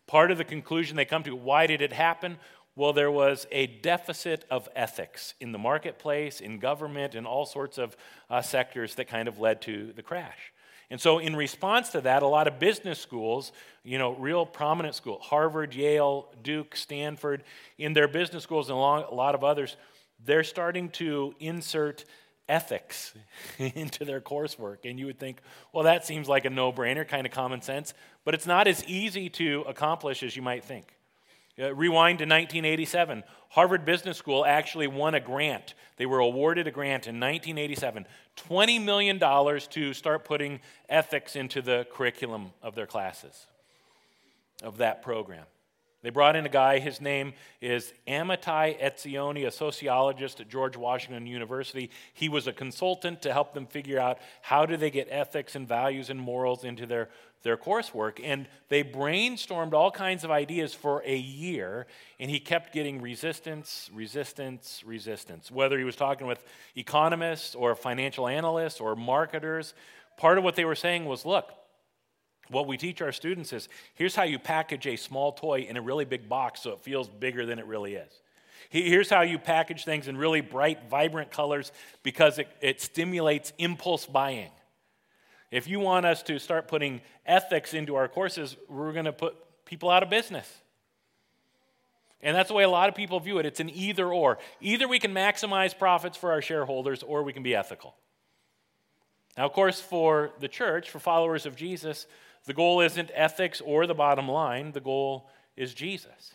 part 0.06 0.30
of 0.30 0.38
the 0.38 0.44
conclusion 0.44 0.96
they 0.96 1.04
come 1.04 1.24
to, 1.24 1.34
why 1.34 1.66
did 1.66 1.82
it 1.82 1.92
happen? 1.92 2.38
Well, 2.76 2.92
there 2.92 3.10
was 3.10 3.46
a 3.50 3.66
deficit 3.66 4.44
of 4.50 4.68
ethics 4.76 5.34
in 5.40 5.50
the 5.50 5.58
marketplace, 5.58 6.40
in 6.40 6.60
government, 6.60 7.16
in 7.16 7.26
all 7.26 7.44
sorts 7.44 7.76
of 7.76 7.96
uh, 8.30 8.40
sectors 8.40 8.94
that 8.94 9.08
kind 9.08 9.26
of 9.26 9.40
led 9.40 9.60
to 9.62 9.92
the 9.92 10.02
crash. 10.02 10.52
And 10.90 11.00
so, 11.00 11.18
in 11.20 11.36
response 11.36 11.90
to 11.90 12.00
that, 12.00 12.22
a 12.22 12.26
lot 12.26 12.48
of 12.48 12.58
business 12.58 12.98
schools, 12.98 13.52
you 13.84 13.96
know, 13.96 14.12
real 14.14 14.44
prominent 14.44 14.96
schools, 14.96 15.22
Harvard, 15.22 15.72
Yale, 15.72 16.28
Duke, 16.42 16.74
Stanford, 16.74 17.44
in 17.78 17.92
their 17.92 18.08
business 18.08 18.42
schools 18.42 18.68
and 18.68 18.76
a 18.76 18.80
lot 18.80 19.34
of 19.34 19.44
others, 19.44 19.76
they're 20.24 20.44
starting 20.44 20.90
to 20.90 21.34
insert 21.38 22.04
ethics 22.48 23.14
into 23.58 24.04
their 24.04 24.20
coursework. 24.20 24.78
And 24.84 24.98
you 24.98 25.06
would 25.06 25.18
think, 25.18 25.40
well, 25.72 25.84
that 25.84 26.04
seems 26.04 26.28
like 26.28 26.44
a 26.44 26.50
no 26.50 26.72
brainer, 26.72 27.06
kind 27.06 27.26
of 27.26 27.32
common 27.32 27.62
sense, 27.62 27.94
but 28.24 28.34
it's 28.34 28.46
not 28.46 28.66
as 28.66 28.84
easy 28.84 29.28
to 29.30 29.64
accomplish 29.68 30.22
as 30.22 30.34
you 30.34 30.42
might 30.42 30.64
think. 30.64 30.94
Uh, 31.60 31.74
rewind 31.74 32.18
to 32.18 32.24
1987. 32.24 33.22
Harvard 33.50 33.84
Business 33.84 34.16
School 34.16 34.46
actually 34.46 34.86
won 34.86 35.14
a 35.14 35.20
grant. 35.20 35.74
They 35.96 36.06
were 36.06 36.20
awarded 36.20 36.66
a 36.66 36.70
grant 36.70 37.06
in 37.06 37.20
1987, 37.20 38.06
$20 38.48 38.82
million 38.82 39.18
to 39.18 39.92
start 39.92 40.24
putting 40.24 40.60
ethics 40.88 41.36
into 41.36 41.60
the 41.60 41.86
curriculum 41.92 42.52
of 42.62 42.74
their 42.74 42.86
classes, 42.86 43.46
of 44.62 44.78
that 44.78 45.02
program. 45.02 45.44
They 46.02 46.10
brought 46.10 46.34
in 46.34 46.46
a 46.46 46.50
guy, 46.50 46.78
his 46.78 46.98
name 46.98 47.34
is 47.60 47.92
Amitai 48.08 48.80
Etzioni, 48.80 49.46
a 49.46 49.50
sociologist 49.50 50.40
at 50.40 50.48
George 50.48 50.74
Washington 50.74 51.26
University. 51.26 51.90
He 52.14 52.30
was 52.30 52.46
a 52.46 52.54
consultant 52.54 53.20
to 53.22 53.32
help 53.34 53.52
them 53.52 53.66
figure 53.66 54.00
out 54.00 54.18
how 54.40 54.64
do 54.64 54.78
they 54.78 54.90
get 54.90 55.08
ethics 55.10 55.54
and 55.54 55.68
values 55.68 56.08
and 56.08 56.18
morals 56.18 56.64
into 56.64 56.86
their, 56.86 57.10
their 57.42 57.58
coursework. 57.58 58.18
And 58.24 58.48
they 58.70 58.82
brainstormed 58.82 59.74
all 59.74 59.90
kinds 59.90 60.24
of 60.24 60.30
ideas 60.30 60.72
for 60.72 61.02
a 61.04 61.16
year, 61.16 61.86
and 62.18 62.30
he 62.30 62.40
kept 62.40 62.72
getting 62.72 63.02
resistance, 63.02 63.90
resistance, 63.92 64.82
resistance. 64.86 65.50
Whether 65.50 65.76
he 65.76 65.84
was 65.84 65.96
talking 65.96 66.26
with 66.26 66.42
economists 66.76 67.54
or 67.54 67.74
financial 67.74 68.26
analysts 68.26 68.80
or 68.80 68.96
marketers, 68.96 69.74
part 70.16 70.38
of 70.38 70.44
what 70.44 70.56
they 70.56 70.64
were 70.64 70.74
saying 70.74 71.04
was 71.04 71.26
look, 71.26 71.52
what 72.50 72.66
we 72.66 72.76
teach 72.76 73.00
our 73.00 73.12
students 73.12 73.52
is 73.52 73.68
here's 73.94 74.14
how 74.14 74.24
you 74.24 74.38
package 74.38 74.86
a 74.86 74.96
small 74.96 75.32
toy 75.32 75.66
in 75.68 75.76
a 75.76 75.82
really 75.82 76.04
big 76.04 76.28
box 76.28 76.62
so 76.62 76.72
it 76.72 76.80
feels 76.80 77.08
bigger 77.08 77.46
than 77.46 77.58
it 77.58 77.66
really 77.66 77.94
is. 77.94 78.20
Here's 78.68 79.10
how 79.10 79.22
you 79.22 79.38
package 79.38 79.84
things 79.84 80.06
in 80.06 80.16
really 80.16 80.40
bright, 80.42 80.88
vibrant 80.88 81.32
colors 81.32 81.72
because 82.04 82.38
it, 82.38 82.48
it 82.60 82.80
stimulates 82.80 83.52
impulse 83.58 84.06
buying. 84.06 84.50
If 85.50 85.66
you 85.66 85.80
want 85.80 86.06
us 86.06 86.22
to 86.24 86.38
start 86.38 86.68
putting 86.68 87.00
ethics 87.26 87.74
into 87.74 87.96
our 87.96 88.06
courses, 88.06 88.56
we're 88.68 88.92
going 88.92 89.06
to 89.06 89.12
put 89.12 89.34
people 89.64 89.90
out 89.90 90.04
of 90.04 90.10
business. 90.10 90.48
And 92.22 92.36
that's 92.36 92.48
the 92.48 92.54
way 92.54 92.64
a 92.64 92.68
lot 92.68 92.88
of 92.88 92.94
people 92.94 93.18
view 93.18 93.38
it. 93.38 93.46
It's 93.46 93.60
an 93.60 93.70
either 93.70 94.12
or. 94.12 94.38
Either 94.60 94.86
we 94.86 94.98
can 94.98 95.12
maximize 95.12 95.76
profits 95.76 96.16
for 96.16 96.30
our 96.30 96.42
shareholders 96.42 97.02
or 97.02 97.22
we 97.22 97.32
can 97.32 97.42
be 97.42 97.54
ethical. 97.54 97.96
Now, 99.36 99.46
of 99.46 99.52
course, 99.52 99.80
for 99.80 100.32
the 100.38 100.48
church, 100.48 100.90
for 100.90 100.98
followers 100.98 101.46
of 101.46 101.56
Jesus, 101.56 102.06
the 102.50 102.54
goal 102.54 102.80
isn't 102.80 103.12
ethics 103.14 103.60
or 103.60 103.86
the 103.86 103.94
bottom 103.94 104.26
line, 104.26 104.72
the 104.72 104.80
goal 104.80 105.30
is 105.56 105.72
Jesus. 105.72 106.34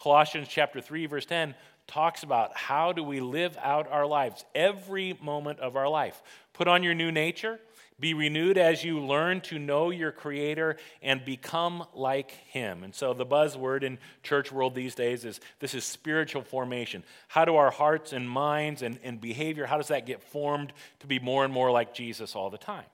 Colossians 0.00 0.48
chapter 0.48 0.80
3 0.80 1.04
verse 1.04 1.26
10 1.26 1.54
talks 1.86 2.22
about 2.22 2.56
how 2.56 2.94
do 2.94 3.04
we 3.04 3.20
live 3.20 3.54
out 3.60 3.90
our 3.90 4.06
lives 4.06 4.46
every 4.54 5.18
moment 5.22 5.60
of 5.60 5.76
our 5.76 5.86
life. 5.86 6.22
Put 6.54 6.66
on 6.66 6.82
your 6.82 6.94
new 6.94 7.12
nature, 7.12 7.60
Be 8.00 8.14
renewed 8.14 8.56
as 8.56 8.82
you 8.82 9.00
learn 9.00 9.42
to 9.42 9.58
know 9.58 9.90
your 9.90 10.12
Creator 10.12 10.78
and 11.02 11.22
become 11.22 11.84
like 11.92 12.30
Him. 12.30 12.82
And 12.82 12.94
so, 12.94 13.12
the 13.12 13.26
buzzword 13.26 13.82
in 13.82 13.98
church 14.22 14.50
world 14.50 14.74
these 14.74 14.94
days 14.94 15.26
is 15.26 15.40
this 15.60 15.74
is 15.74 15.84
spiritual 15.84 16.40
formation. 16.40 17.04
How 17.26 17.44
do 17.44 17.56
our 17.56 17.70
hearts 17.70 18.14
and 18.14 18.30
minds 18.30 18.80
and, 18.80 18.98
and 19.02 19.20
behavior, 19.20 19.66
how 19.66 19.76
does 19.76 19.88
that 19.88 20.06
get 20.06 20.22
formed 20.22 20.72
to 21.00 21.06
be 21.06 21.18
more 21.18 21.44
and 21.44 21.52
more 21.52 21.70
like 21.70 21.92
Jesus 21.92 22.34
all 22.34 22.48
the 22.48 22.56
time? 22.56 22.86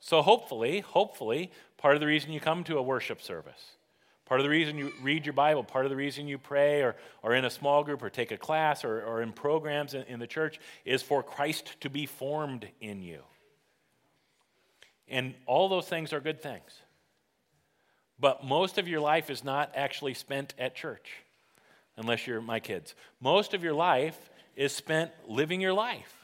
So, 0.00 0.22
hopefully, 0.22 0.80
hopefully, 0.80 1.50
part 1.76 1.94
of 1.94 2.00
the 2.00 2.06
reason 2.06 2.32
you 2.32 2.40
come 2.40 2.64
to 2.64 2.78
a 2.78 2.82
worship 2.82 3.20
service, 3.20 3.76
part 4.24 4.40
of 4.40 4.44
the 4.44 4.50
reason 4.50 4.78
you 4.78 4.92
read 5.02 5.26
your 5.26 5.34
Bible, 5.34 5.62
part 5.62 5.84
of 5.84 5.90
the 5.90 5.96
reason 5.96 6.26
you 6.26 6.38
pray 6.38 6.82
or 6.82 6.96
are 7.22 7.34
in 7.34 7.44
a 7.44 7.50
small 7.50 7.84
group 7.84 8.02
or 8.02 8.08
take 8.08 8.30
a 8.30 8.38
class 8.38 8.82
or, 8.82 9.02
or 9.02 9.20
in 9.20 9.32
programs 9.32 9.92
in, 9.92 10.02
in 10.04 10.18
the 10.18 10.26
church 10.26 10.58
is 10.84 11.02
for 11.02 11.22
Christ 11.22 11.76
to 11.80 11.90
be 11.90 12.06
formed 12.06 12.66
in 12.80 13.02
you. 13.02 13.22
And 15.06 15.34
all 15.46 15.68
those 15.68 15.86
things 15.86 16.12
are 16.12 16.20
good 16.20 16.40
things. 16.40 16.70
But 18.18 18.44
most 18.44 18.78
of 18.78 18.86
your 18.86 19.00
life 19.00 19.30
is 19.30 19.42
not 19.42 19.72
actually 19.74 20.14
spent 20.14 20.54
at 20.58 20.74
church, 20.74 21.10
unless 21.96 22.26
you're 22.26 22.40
my 22.40 22.60
kids. 22.60 22.94
Most 23.20 23.54
of 23.54 23.64
your 23.64 23.72
life 23.74 24.30
is 24.56 24.74
spent 24.74 25.10
living 25.26 25.60
your 25.60 25.72
life. 25.72 26.19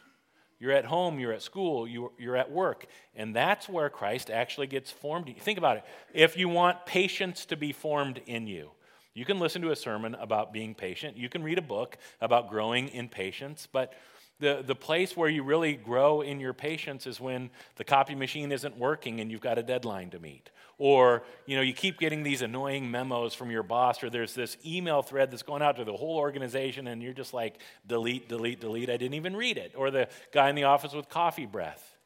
You're 0.58 0.72
at 0.72 0.86
home, 0.86 1.18
you're 1.18 1.32
at 1.32 1.42
school, 1.42 1.86
you're 1.86 2.36
at 2.36 2.50
work. 2.50 2.86
And 3.14 3.36
that's 3.36 3.68
where 3.68 3.90
Christ 3.90 4.30
actually 4.30 4.66
gets 4.66 4.90
formed. 4.90 5.34
Think 5.38 5.58
about 5.58 5.76
it. 5.76 5.84
If 6.14 6.36
you 6.36 6.48
want 6.48 6.86
patience 6.86 7.44
to 7.46 7.56
be 7.56 7.72
formed 7.72 8.20
in 8.26 8.46
you, 8.46 8.70
you 9.12 9.24
can 9.24 9.38
listen 9.38 9.62
to 9.62 9.70
a 9.70 9.76
sermon 9.76 10.14
about 10.14 10.52
being 10.52 10.74
patient. 10.74 11.16
You 11.16 11.28
can 11.28 11.42
read 11.42 11.58
a 11.58 11.62
book 11.62 11.96
about 12.20 12.50
growing 12.50 12.88
in 12.88 13.08
patience. 13.08 13.66
But 13.70 13.94
the, 14.38 14.62
the 14.66 14.74
place 14.74 15.16
where 15.16 15.28
you 15.28 15.42
really 15.42 15.74
grow 15.74 16.20
in 16.20 16.40
your 16.40 16.52
patience 16.52 17.06
is 17.06 17.20
when 17.20 17.50
the 17.76 17.84
copy 17.84 18.14
machine 18.14 18.52
isn't 18.52 18.76
working 18.76 19.20
and 19.20 19.30
you've 19.30 19.40
got 19.40 19.58
a 19.58 19.62
deadline 19.62 20.10
to 20.10 20.18
meet. 20.18 20.50
Or, 20.78 21.22
you 21.46 21.56
know, 21.56 21.62
you 21.62 21.72
keep 21.72 21.98
getting 21.98 22.22
these 22.22 22.42
annoying 22.42 22.90
memos 22.90 23.32
from 23.32 23.50
your 23.50 23.62
boss, 23.62 24.02
or 24.02 24.10
there's 24.10 24.34
this 24.34 24.58
email 24.64 25.00
thread 25.00 25.30
that's 25.30 25.42
going 25.42 25.62
out 25.62 25.76
to 25.76 25.84
the 25.84 25.96
whole 25.96 26.18
organization, 26.18 26.86
and 26.86 27.02
you're 27.02 27.14
just 27.14 27.32
like, 27.32 27.54
delete, 27.86 28.28
delete, 28.28 28.60
delete. 28.60 28.90
I 28.90 28.98
didn't 28.98 29.14
even 29.14 29.34
read 29.34 29.56
it. 29.56 29.72
Or 29.74 29.90
the 29.90 30.08
guy 30.32 30.50
in 30.50 30.54
the 30.54 30.64
office 30.64 30.92
with 30.92 31.08
coffee 31.08 31.46
breath. 31.46 31.96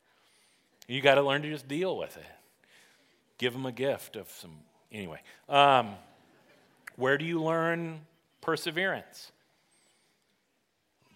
You 0.87 1.01
got 1.01 1.17
to 1.17 1.23
learn 1.23 1.43
to 1.43 1.51
just 1.51 1.67
deal 1.67 1.97
with 1.97 2.17
it. 2.17 2.23
Give 3.39 3.53
them 3.53 3.67
a 3.67 3.73
gift 3.73 4.15
of 4.15 4.31
some. 4.31 4.53
Anyway, 4.93 5.21
um, 5.49 5.95
where 6.95 7.19
do 7.19 7.25
you 7.25 7.43
learn 7.43 8.01
perseverance? 8.41 9.33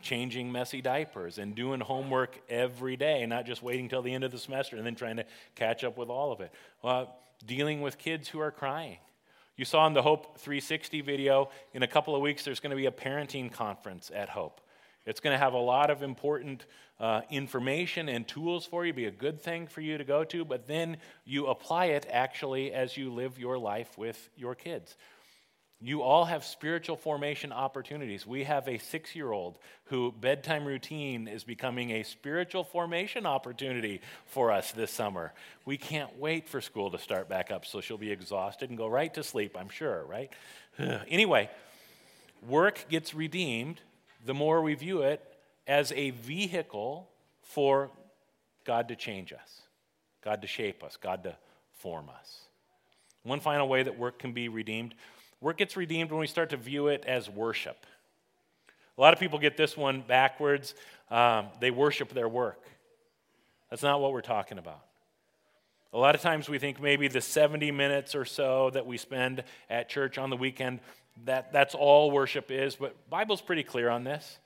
Changing 0.04 0.52
messy 0.52 0.80
diapers 0.80 1.38
and 1.38 1.56
doing 1.56 1.80
homework 1.80 2.40
every 2.48 2.96
day, 2.96 3.26
not 3.26 3.46
just 3.46 3.62
waiting 3.62 3.88
till 3.88 4.02
the 4.02 4.14
end 4.14 4.22
of 4.22 4.30
the 4.30 4.38
semester 4.38 4.76
and 4.76 4.86
then 4.86 4.94
trying 4.94 5.16
to 5.16 5.24
catch 5.56 5.82
up 5.82 5.96
with 5.96 6.08
all 6.08 6.30
of 6.30 6.40
it. 6.40 6.52
Well, 6.82 7.16
dealing 7.44 7.80
with 7.80 7.98
kids 7.98 8.28
who 8.28 8.38
are 8.38 8.52
crying. 8.52 8.98
You 9.56 9.64
saw 9.64 9.86
in 9.86 9.94
the 9.94 10.02
Hope 10.02 10.38
360 10.38 11.00
video, 11.00 11.48
in 11.72 11.82
a 11.82 11.86
couple 11.86 12.14
of 12.14 12.20
weeks, 12.20 12.44
there's 12.44 12.60
going 12.60 12.70
to 12.70 12.76
be 12.76 12.86
a 12.86 12.92
parenting 12.92 13.52
conference 13.52 14.10
at 14.14 14.28
Hope. 14.28 14.60
It's 15.06 15.20
going 15.20 15.34
to 15.34 15.38
have 15.38 15.52
a 15.52 15.58
lot 15.58 15.90
of 15.90 16.02
important 16.02 16.64
uh, 16.98 17.22
information 17.30 18.08
and 18.08 18.26
tools 18.26 18.66
for 18.66 18.86
you, 18.86 18.92
be 18.92 19.06
a 19.06 19.10
good 19.10 19.40
thing 19.40 19.66
for 19.66 19.80
you 19.80 19.98
to 19.98 20.04
go 20.04 20.24
to, 20.24 20.44
but 20.44 20.66
then 20.66 20.96
you 21.24 21.46
apply 21.46 21.86
it 21.86 22.06
actually 22.10 22.72
as 22.72 22.96
you 22.96 23.12
live 23.12 23.38
your 23.38 23.58
life 23.58 23.98
with 23.98 24.30
your 24.36 24.54
kids. 24.54 24.96
You 25.84 26.00
all 26.00 26.24
have 26.24 26.46
spiritual 26.46 26.96
formation 26.96 27.52
opportunities. 27.52 28.26
We 28.26 28.44
have 28.44 28.66
a 28.68 28.78
six 28.78 29.14
year 29.14 29.32
old 29.32 29.58
who 29.84 30.12
bedtime 30.12 30.64
routine 30.64 31.28
is 31.28 31.44
becoming 31.44 31.90
a 31.90 32.04
spiritual 32.04 32.64
formation 32.64 33.26
opportunity 33.26 34.00
for 34.24 34.50
us 34.50 34.72
this 34.72 34.90
summer. 34.90 35.34
We 35.66 35.76
can't 35.76 36.18
wait 36.18 36.48
for 36.48 36.62
school 36.62 36.90
to 36.92 36.98
start 36.98 37.28
back 37.28 37.50
up 37.50 37.66
so 37.66 37.82
she'll 37.82 37.98
be 37.98 38.10
exhausted 38.10 38.70
and 38.70 38.78
go 38.78 38.86
right 38.86 39.12
to 39.12 39.22
sleep, 39.22 39.58
I'm 39.60 39.68
sure, 39.68 40.06
right? 40.08 40.32
anyway, 40.78 41.50
work 42.48 42.86
gets 42.88 43.12
redeemed 43.12 43.82
the 44.24 44.32
more 44.32 44.62
we 44.62 44.72
view 44.72 45.02
it 45.02 45.22
as 45.66 45.92
a 45.92 46.12
vehicle 46.12 47.10
for 47.42 47.90
God 48.64 48.88
to 48.88 48.96
change 48.96 49.34
us, 49.34 49.60
God 50.22 50.40
to 50.40 50.48
shape 50.48 50.82
us, 50.82 50.96
God 50.96 51.24
to 51.24 51.36
form 51.74 52.08
us. 52.08 52.40
One 53.22 53.40
final 53.40 53.68
way 53.68 53.82
that 53.82 53.98
work 53.98 54.18
can 54.18 54.32
be 54.32 54.48
redeemed 54.48 54.94
Work 55.44 55.58
gets 55.58 55.76
redeemed 55.76 56.10
when 56.10 56.20
we 56.20 56.26
start 56.26 56.48
to 56.50 56.56
view 56.56 56.86
it 56.86 57.04
as 57.06 57.28
worship. 57.28 57.84
A 58.96 59.00
lot 59.02 59.12
of 59.12 59.20
people 59.20 59.38
get 59.38 59.58
this 59.58 59.76
one 59.76 60.00
backwards. 60.00 60.74
Um, 61.10 61.48
they 61.60 61.70
worship 61.70 62.14
their 62.14 62.30
work. 62.30 62.62
That's 63.68 63.82
not 63.82 64.00
what 64.00 64.12
we're 64.12 64.22
talking 64.22 64.56
about. 64.56 64.80
A 65.92 65.98
lot 65.98 66.14
of 66.14 66.22
times 66.22 66.48
we 66.48 66.58
think 66.58 66.80
maybe 66.80 67.08
the 67.08 67.20
70 67.20 67.72
minutes 67.72 68.14
or 68.14 68.24
so 68.24 68.70
that 68.70 68.86
we 68.86 68.96
spend 68.96 69.44
at 69.68 69.90
church 69.90 70.16
on 70.16 70.30
the 70.30 70.36
weekend, 70.38 70.80
that, 71.26 71.52
that's 71.52 71.74
all 71.74 72.10
worship 72.10 72.50
is, 72.50 72.76
but 72.76 72.96
Bible's 73.10 73.42
pretty 73.42 73.64
clear 73.64 73.90
on 73.90 74.02
this. 74.02 74.38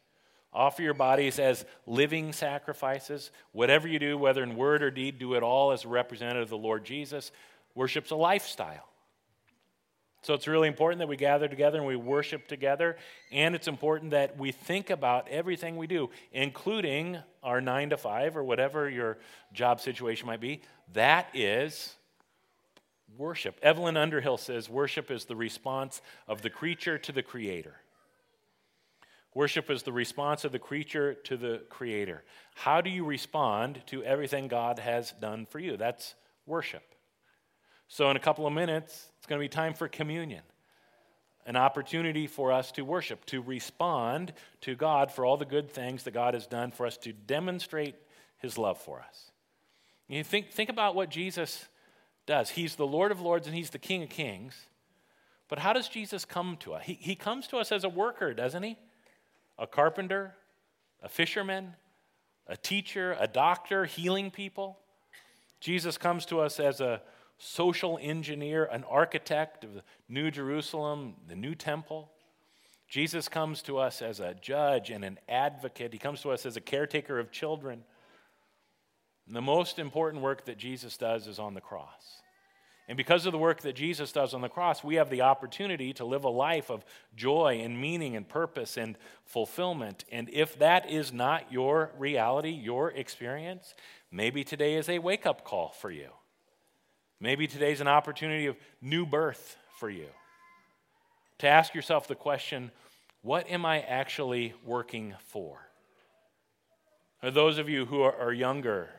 Offer 0.53 0.83
your 0.83 0.95
bodies 0.95 1.39
as 1.39 1.65
living 1.87 2.33
sacrifices. 2.33 3.31
Whatever 3.53 3.87
you 3.87 4.01
do, 4.01 4.19
whether 4.19 4.43
in 4.43 4.57
word 4.57 4.83
or 4.83 4.91
deed, 4.91 5.21
do 5.21 5.35
it 5.35 5.45
all 5.45 5.71
as 5.71 5.85
a 5.85 5.89
representative 5.89 6.43
of 6.43 6.51
the 6.51 6.59
Lord 6.59 6.85
Jesus. 6.85 7.31
Worship's 7.77 8.11
a 8.11 8.17
lifestyle. 8.17 8.89
So 10.23 10.35
it's 10.35 10.49
really 10.49 10.69
important 10.69 10.99
that 10.99 11.09
we 11.09 11.17
gather 11.17 11.49
together 11.49 11.79
and 11.79 11.87
we 11.87 11.97
worship 11.97 12.49
together. 12.49 12.97
And 13.31 13.55
it's 13.55 13.69
important 13.69 14.11
that 14.11 14.37
we 14.37 14.53
think 14.53 14.91
about 14.91 15.29
everything 15.29 15.77
we 15.77 15.87
do, 15.87 16.11
including 16.33 17.19
our 17.43 17.61
nine 17.61 17.91
to 17.91 17.97
five 17.97 18.37
or 18.37 18.43
whatever 18.43 18.91
your 18.91 19.19
job 19.53 19.81
situation 19.81 20.27
might 20.27 20.41
be. 20.41 20.63
That 20.93 21.29
is 21.35 21.95
worship. 23.17 23.59
Evelyn 23.63 23.97
Underhill 23.97 24.37
says 24.37 24.69
worship 24.69 25.11
is 25.11 25.25
the 25.25 25.37
response 25.37 26.03
of 26.27 26.43
the 26.43 26.51
creature 26.51 26.99
to 26.99 27.13
the 27.13 27.23
creator. 27.23 27.77
Worship 29.35 29.71
is 29.71 29.85
the 29.85 29.93
response 29.93 30.45
of 30.45 30.53
the 30.53 30.59
creature 30.59 31.15
to 31.15 31.37
the 31.37 31.63
creator. 31.69 32.25
How 32.55 32.81
do 32.81 32.91
you 32.91 33.05
respond 33.05 33.83
to 33.87 34.03
everything 34.03 34.49
God 34.49 34.81
has 34.81 35.13
done 35.21 35.47
for 35.47 35.61
you? 35.61 35.77
That's 35.77 36.15
worship. 36.45 36.83
So, 37.87 38.11
in 38.11 38.17
a 38.17 38.21
couple 38.21 38.47
of 38.47 38.53
minutes, 38.53 39.07
going 39.29 39.41
to 39.41 39.45
be 39.45 39.49
time 39.49 39.75
for 39.75 39.89
communion 39.89 40.43
an 41.49 41.57
opportunity 41.57 42.27
for 42.27 42.53
us 42.53 42.71
to 42.73 42.83
worship, 42.83 43.25
to 43.25 43.41
respond 43.41 44.35
to 44.61 44.75
God 44.75 45.11
for 45.11 45.25
all 45.25 45.39
the 45.39 45.47
good 45.47 45.71
things 45.71 46.03
that 46.03 46.11
God 46.13 46.35
has 46.35 46.47
done 46.47 46.71
for 46.71 46.85
us, 46.85 46.99
to 46.99 47.15
demonstrate 47.15 47.95
his 48.37 48.59
love 48.59 48.79
for 48.79 49.01
us. 49.01 49.33
You 50.09 50.23
think, 50.23 50.51
think 50.51 50.69
about 50.69 50.95
what 50.95 51.09
Jesus 51.09 51.65
does. 52.27 52.51
He's 52.51 52.77
the 52.77 52.87
Lord 52.87 53.11
of 53.11 53.23
Lords 53.23 53.47
and 53.47 53.57
he's 53.57 53.71
the 53.71 53.79
King 53.79 54.03
of 54.03 54.11
Kings. 54.11 54.67
But 55.49 55.59
how 55.59 55.73
does 55.73 55.89
Jesus 55.89 56.27
come 56.27 56.59
to 56.61 56.75
us? 56.75 56.83
He, 56.85 56.93
he 57.01 57.15
comes 57.15 57.47
to 57.49 57.57
us 57.57 57.73
as 57.73 57.83
a 57.83 57.89
worker, 57.89 58.35
doesn't 58.35 58.63
he? 58.63 58.77
A 59.59 59.67
carpenter, 59.67 60.35
a 61.03 61.09
fisherman, 61.09 61.73
a 62.47 62.59
teacher, 62.59 63.17
a 63.19 63.27
doctor, 63.27 63.87
healing 63.87 64.31
people. 64.31 64.79
Jesus 65.61 65.97
comes 65.97 66.27
to 66.27 66.41
us 66.41 66.61
as 66.61 66.83
a 66.83 67.01
social 67.39 67.99
engineer, 68.01 68.65
an 68.65 68.85
architect 68.85 69.65
of 69.65 69.75
the 69.75 69.83
New 70.09 70.31
Jerusalem, 70.31 71.15
the 71.27 71.37
new 71.37 71.55
temple. 71.55 72.11
Jesus 72.89 73.29
comes 73.29 73.63
to 73.63 73.79
us 73.79 74.03
as 74.03 74.21
a 74.21 74.35
judge 74.35 74.91
and 74.91 75.05
an 75.05 75.19
advocate. 75.29 75.93
He 75.93 75.99
comes 75.99 76.23
to 76.23 76.31
us 76.31 76.47
as 76.47 76.57
a 76.57 76.61
caretaker 76.61 77.19
of 77.19 77.31
children. 77.31 77.85
And 79.27 79.37
the 79.37 79.43
most 79.43 79.79
important 79.79 80.23
work 80.23 80.47
that 80.47 80.59
Jesus 80.59 80.97
does 80.97 81.27
is 81.27 81.39
on 81.39 81.55
the 81.55 81.61
cross. 81.61 82.23
And 82.89 82.97
because 82.97 83.27
of 83.27 83.33
the 83.33 83.39
work 83.39 83.61
that 83.61 83.77
Jesus 83.77 84.13
does 84.13 84.33
on 84.33 84.41
the 84.41 84.49
cross, 84.49 84.83
we 84.83 84.95
have 84.95 85.11
the 85.11 85.21
opportunity 85.21 85.93
to 85.93 86.07
live 86.07 86.25
a 86.25 86.31
life 86.31 86.71
of 86.71 86.87
joy 87.15 87.61
and 87.63 87.79
meaning 87.79 88.17
and 88.17 88.27
purpose 88.27 88.79
and 88.79 88.97
fulfillment. 89.27 90.07
And 90.11 90.31
if 90.33 90.59
that 90.59 90.91
is 90.91 91.13
not 91.13 91.53
your 91.53 91.93
reality, 91.99 92.49
your 92.49 92.91
experience, 92.91 93.75
maybe 94.11 94.43
today 94.43 94.75
is 94.77 94.89
a 94.89 94.99
wake 95.01 95.27
up 95.27 95.45
call 95.45 95.69
for 95.79 95.91
you. 95.91 96.09
Maybe 97.21 97.47
today's 97.47 97.81
an 97.81 97.89
opportunity 97.89 98.47
of 98.47 98.57
new 98.81 99.05
birth 99.05 99.57
for 99.79 99.91
you. 99.91 100.07
To 101.39 101.49
ask 101.49 101.75
yourself 101.75 102.07
the 102.07 102.15
question 102.15 102.71
what 103.23 103.51
am 103.51 103.67
I 103.67 103.81
actually 103.81 104.55
working 104.65 105.15
for? 105.27 105.59
Or 107.23 107.33
those 107.33 107.59
of 107.59 107.69
you 107.69 107.85
who 107.85 108.03
are, 108.03 108.33
younger, 108.33 108.91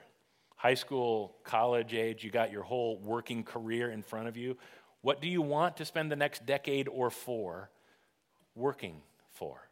high 0.58 0.74
school, 0.74 1.36
college 1.46 1.94
age, 1.94 2.24
you 2.24 2.30
got 2.30 2.52
your 2.52 2.64
whole 2.64 2.98
working 2.98 3.44
career 3.44 3.90
in 3.90 4.04
front 4.04 4.28
of 4.28 4.36
you. 4.36 4.58
What 5.02 5.22
do 5.22 5.30
you 5.30 5.42
want 5.42 5.78
to 5.78 5.86
spend 5.86 6.12
the 6.12 6.18
next 6.18 6.46
decade 6.46 6.90
or 6.90 7.10
four 7.10 7.70
working 8.56 9.02
for? 9.32 9.70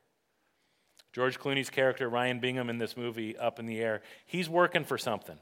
George 1.11 1.37
Clooney's 1.39 1.69
character, 1.69 2.07
Ryan 2.07 2.39
Bingham, 2.39 2.69
in 2.69 2.77
this 2.77 2.95
movie, 2.95 3.35
Up 3.35 3.59
in 3.59 3.65
the 3.65 3.79
Air, 3.79 4.01
he's 4.25 4.47
working 4.47 4.85
for 4.85 4.97
something. 4.97 5.39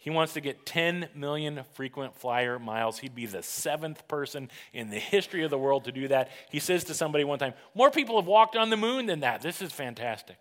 He 0.00 0.08
wants 0.08 0.32
to 0.32 0.40
get 0.40 0.64
10 0.64 1.10
million 1.14 1.60
frequent 1.74 2.16
flyer 2.16 2.58
miles. 2.58 2.98
He'd 2.98 3.14
be 3.14 3.26
the 3.26 3.42
seventh 3.42 4.08
person 4.08 4.50
in 4.72 4.88
the 4.88 4.98
history 4.98 5.44
of 5.44 5.50
the 5.50 5.58
world 5.58 5.84
to 5.84 5.92
do 5.92 6.08
that. 6.08 6.30
He 6.50 6.58
says 6.58 6.84
to 6.84 6.94
somebody 6.94 7.22
one 7.22 7.38
time, 7.38 7.52
More 7.74 7.90
people 7.90 8.18
have 8.18 8.26
walked 8.26 8.56
on 8.56 8.70
the 8.70 8.78
moon 8.78 9.04
than 9.04 9.20
that. 9.20 9.42
This 9.42 9.60
is 9.60 9.72
fantastic. 9.72 10.38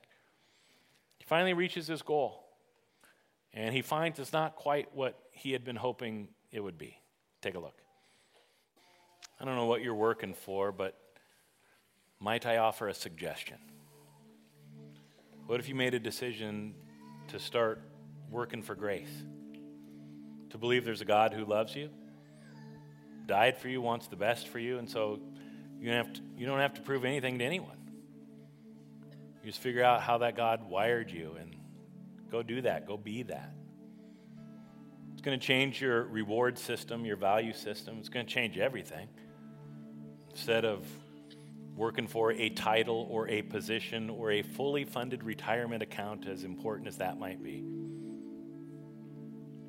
He 1.18 1.26
finally 1.26 1.54
reaches 1.54 1.88
his 1.88 2.02
goal. 2.02 2.46
And 3.54 3.76
he 3.76 3.82
finds 3.82 4.18
it's 4.18 4.32
not 4.32 4.56
quite 4.56 4.96
what 4.96 5.20
he 5.32 5.52
had 5.52 5.66
been 5.66 5.76
hoping 5.76 6.30
it 6.54 6.62
would 6.62 6.78
be. 6.78 6.98
Take 7.42 7.56
a 7.56 7.60
look. 7.60 7.76
I 9.42 9.46
don't 9.46 9.56
know 9.56 9.66
what 9.66 9.82
you're 9.82 9.94
working 9.94 10.34
for, 10.36 10.72
but 10.72 10.98
might 12.22 12.46
I 12.46 12.58
offer 12.58 12.88
a 12.88 12.94
suggestion? 12.94 13.58
What 15.48 15.60
if 15.60 15.68
you 15.68 15.76
made 15.76 15.96
a 15.96 16.00
decision 16.00 16.76
to 17.28 17.40
start 17.40 17.82
working 18.32 18.62
for 18.62 18.76
grace? 18.76 19.26
To 20.52 20.58
believe 20.58 20.86
there's 20.86 21.02
a 21.02 21.06
God 21.06 21.34
who 21.34 21.46
loves 21.46 21.76
you, 21.76 21.90
died 23.26 23.58
for 23.58 23.70
you, 23.70 23.82
wants 23.82 24.08
the 24.08 24.16
best 24.16 24.48
for 24.48 24.60
you, 24.60 24.80
and 24.80 24.90
so 24.90 25.20
you 25.80 25.88
don't 25.88 26.06
have 26.06 26.14
to, 26.14 26.22
you 26.38 26.46
don't 26.46 26.60
have 26.60 26.74
to 26.76 26.82
prove 26.82 27.06
anything 27.06 27.40
to 27.40 27.46
anyone. 27.46 27.78
You 29.44 29.52
just 29.52 29.62
figure 29.62 29.84
out 29.84 30.02
how 30.02 30.18
that 30.20 30.36
God 30.36 30.70
wired 30.70 31.12
you 31.12 31.36
and 31.40 31.56
go 32.32 32.44
do 32.44 32.62
that, 32.62 32.88
go 32.88 32.98
be 32.98 33.24
that. 33.24 33.54
It's 35.14 35.22
going 35.22 35.40
to 35.40 35.46
change 35.46 35.82
your 35.82 36.04
reward 36.04 36.58
system, 36.58 37.06
your 37.06 37.18
value 37.18 37.54
system. 37.54 37.98
It's 38.00 38.10
going 38.10 38.26
to 38.26 38.32
change 38.32 38.58
everything. 38.58 39.10
Instead 40.30 40.64
of 40.64 40.88
working 41.76 42.08
for 42.08 42.32
a 42.32 42.50
title 42.50 43.08
or 43.10 43.28
a 43.28 43.42
position 43.42 44.10
or 44.10 44.32
a 44.32 44.42
fully 44.42 44.86
funded 44.86 45.24
retirement 45.24 45.84
account, 45.84 46.28
as 46.28 46.44
important 46.44 46.88
as 46.88 46.98
that 46.98 47.20
might 47.20 47.44
be. 47.44 47.64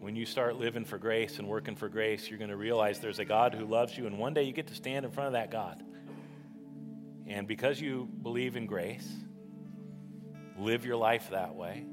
When 0.00 0.16
you 0.16 0.24
start 0.24 0.56
living 0.56 0.86
for 0.86 0.96
grace 0.96 1.38
and 1.38 1.46
working 1.46 1.76
for 1.76 1.90
grace, 1.90 2.28
you're 2.30 2.38
going 2.38 2.50
to 2.50 2.56
realize 2.56 3.00
there's 3.00 3.18
a 3.18 3.24
God 3.24 3.54
who 3.54 3.66
loves 3.66 3.96
you, 3.96 4.06
and 4.06 4.18
one 4.18 4.32
day 4.32 4.44
you 4.44 4.52
get 4.52 4.68
to 4.68 4.74
stand 4.74 5.04
in 5.04 5.10
front 5.10 5.26
of 5.26 5.32
that 5.34 5.50
God. 5.50 5.82
And 7.26 7.46
because 7.46 7.78
you 7.78 8.08
believe 8.22 8.56
in 8.56 8.64
grace, 8.64 9.06
live 10.58 10.86
your 10.86 10.96
life 10.96 11.28
that 11.30 11.54
way, 11.54 11.84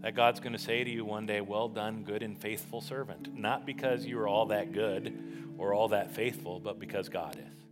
that 0.00 0.16
God's 0.16 0.40
going 0.40 0.52
to 0.52 0.58
say 0.58 0.82
to 0.82 0.90
you 0.90 1.04
one 1.04 1.26
day, 1.26 1.40
Well 1.40 1.68
done, 1.68 2.02
good 2.02 2.24
and 2.24 2.36
faithful 2.36 2.80
servant. 2.80 3.32
Not 3.32 3.66
because 3.66 4.04
you 4.04 4.18
are 4.18 4.28
all 4.28 4.46
that 4.46 4.72
good 4.72 5.54
or 5.58 5.74
all 5.74 5.88
that 5.88 6.10
faithful, 6.12 6.58
but 6.58 6.80
because 6.80 7.08
God 7.08 7.36
is. 7.36 7.65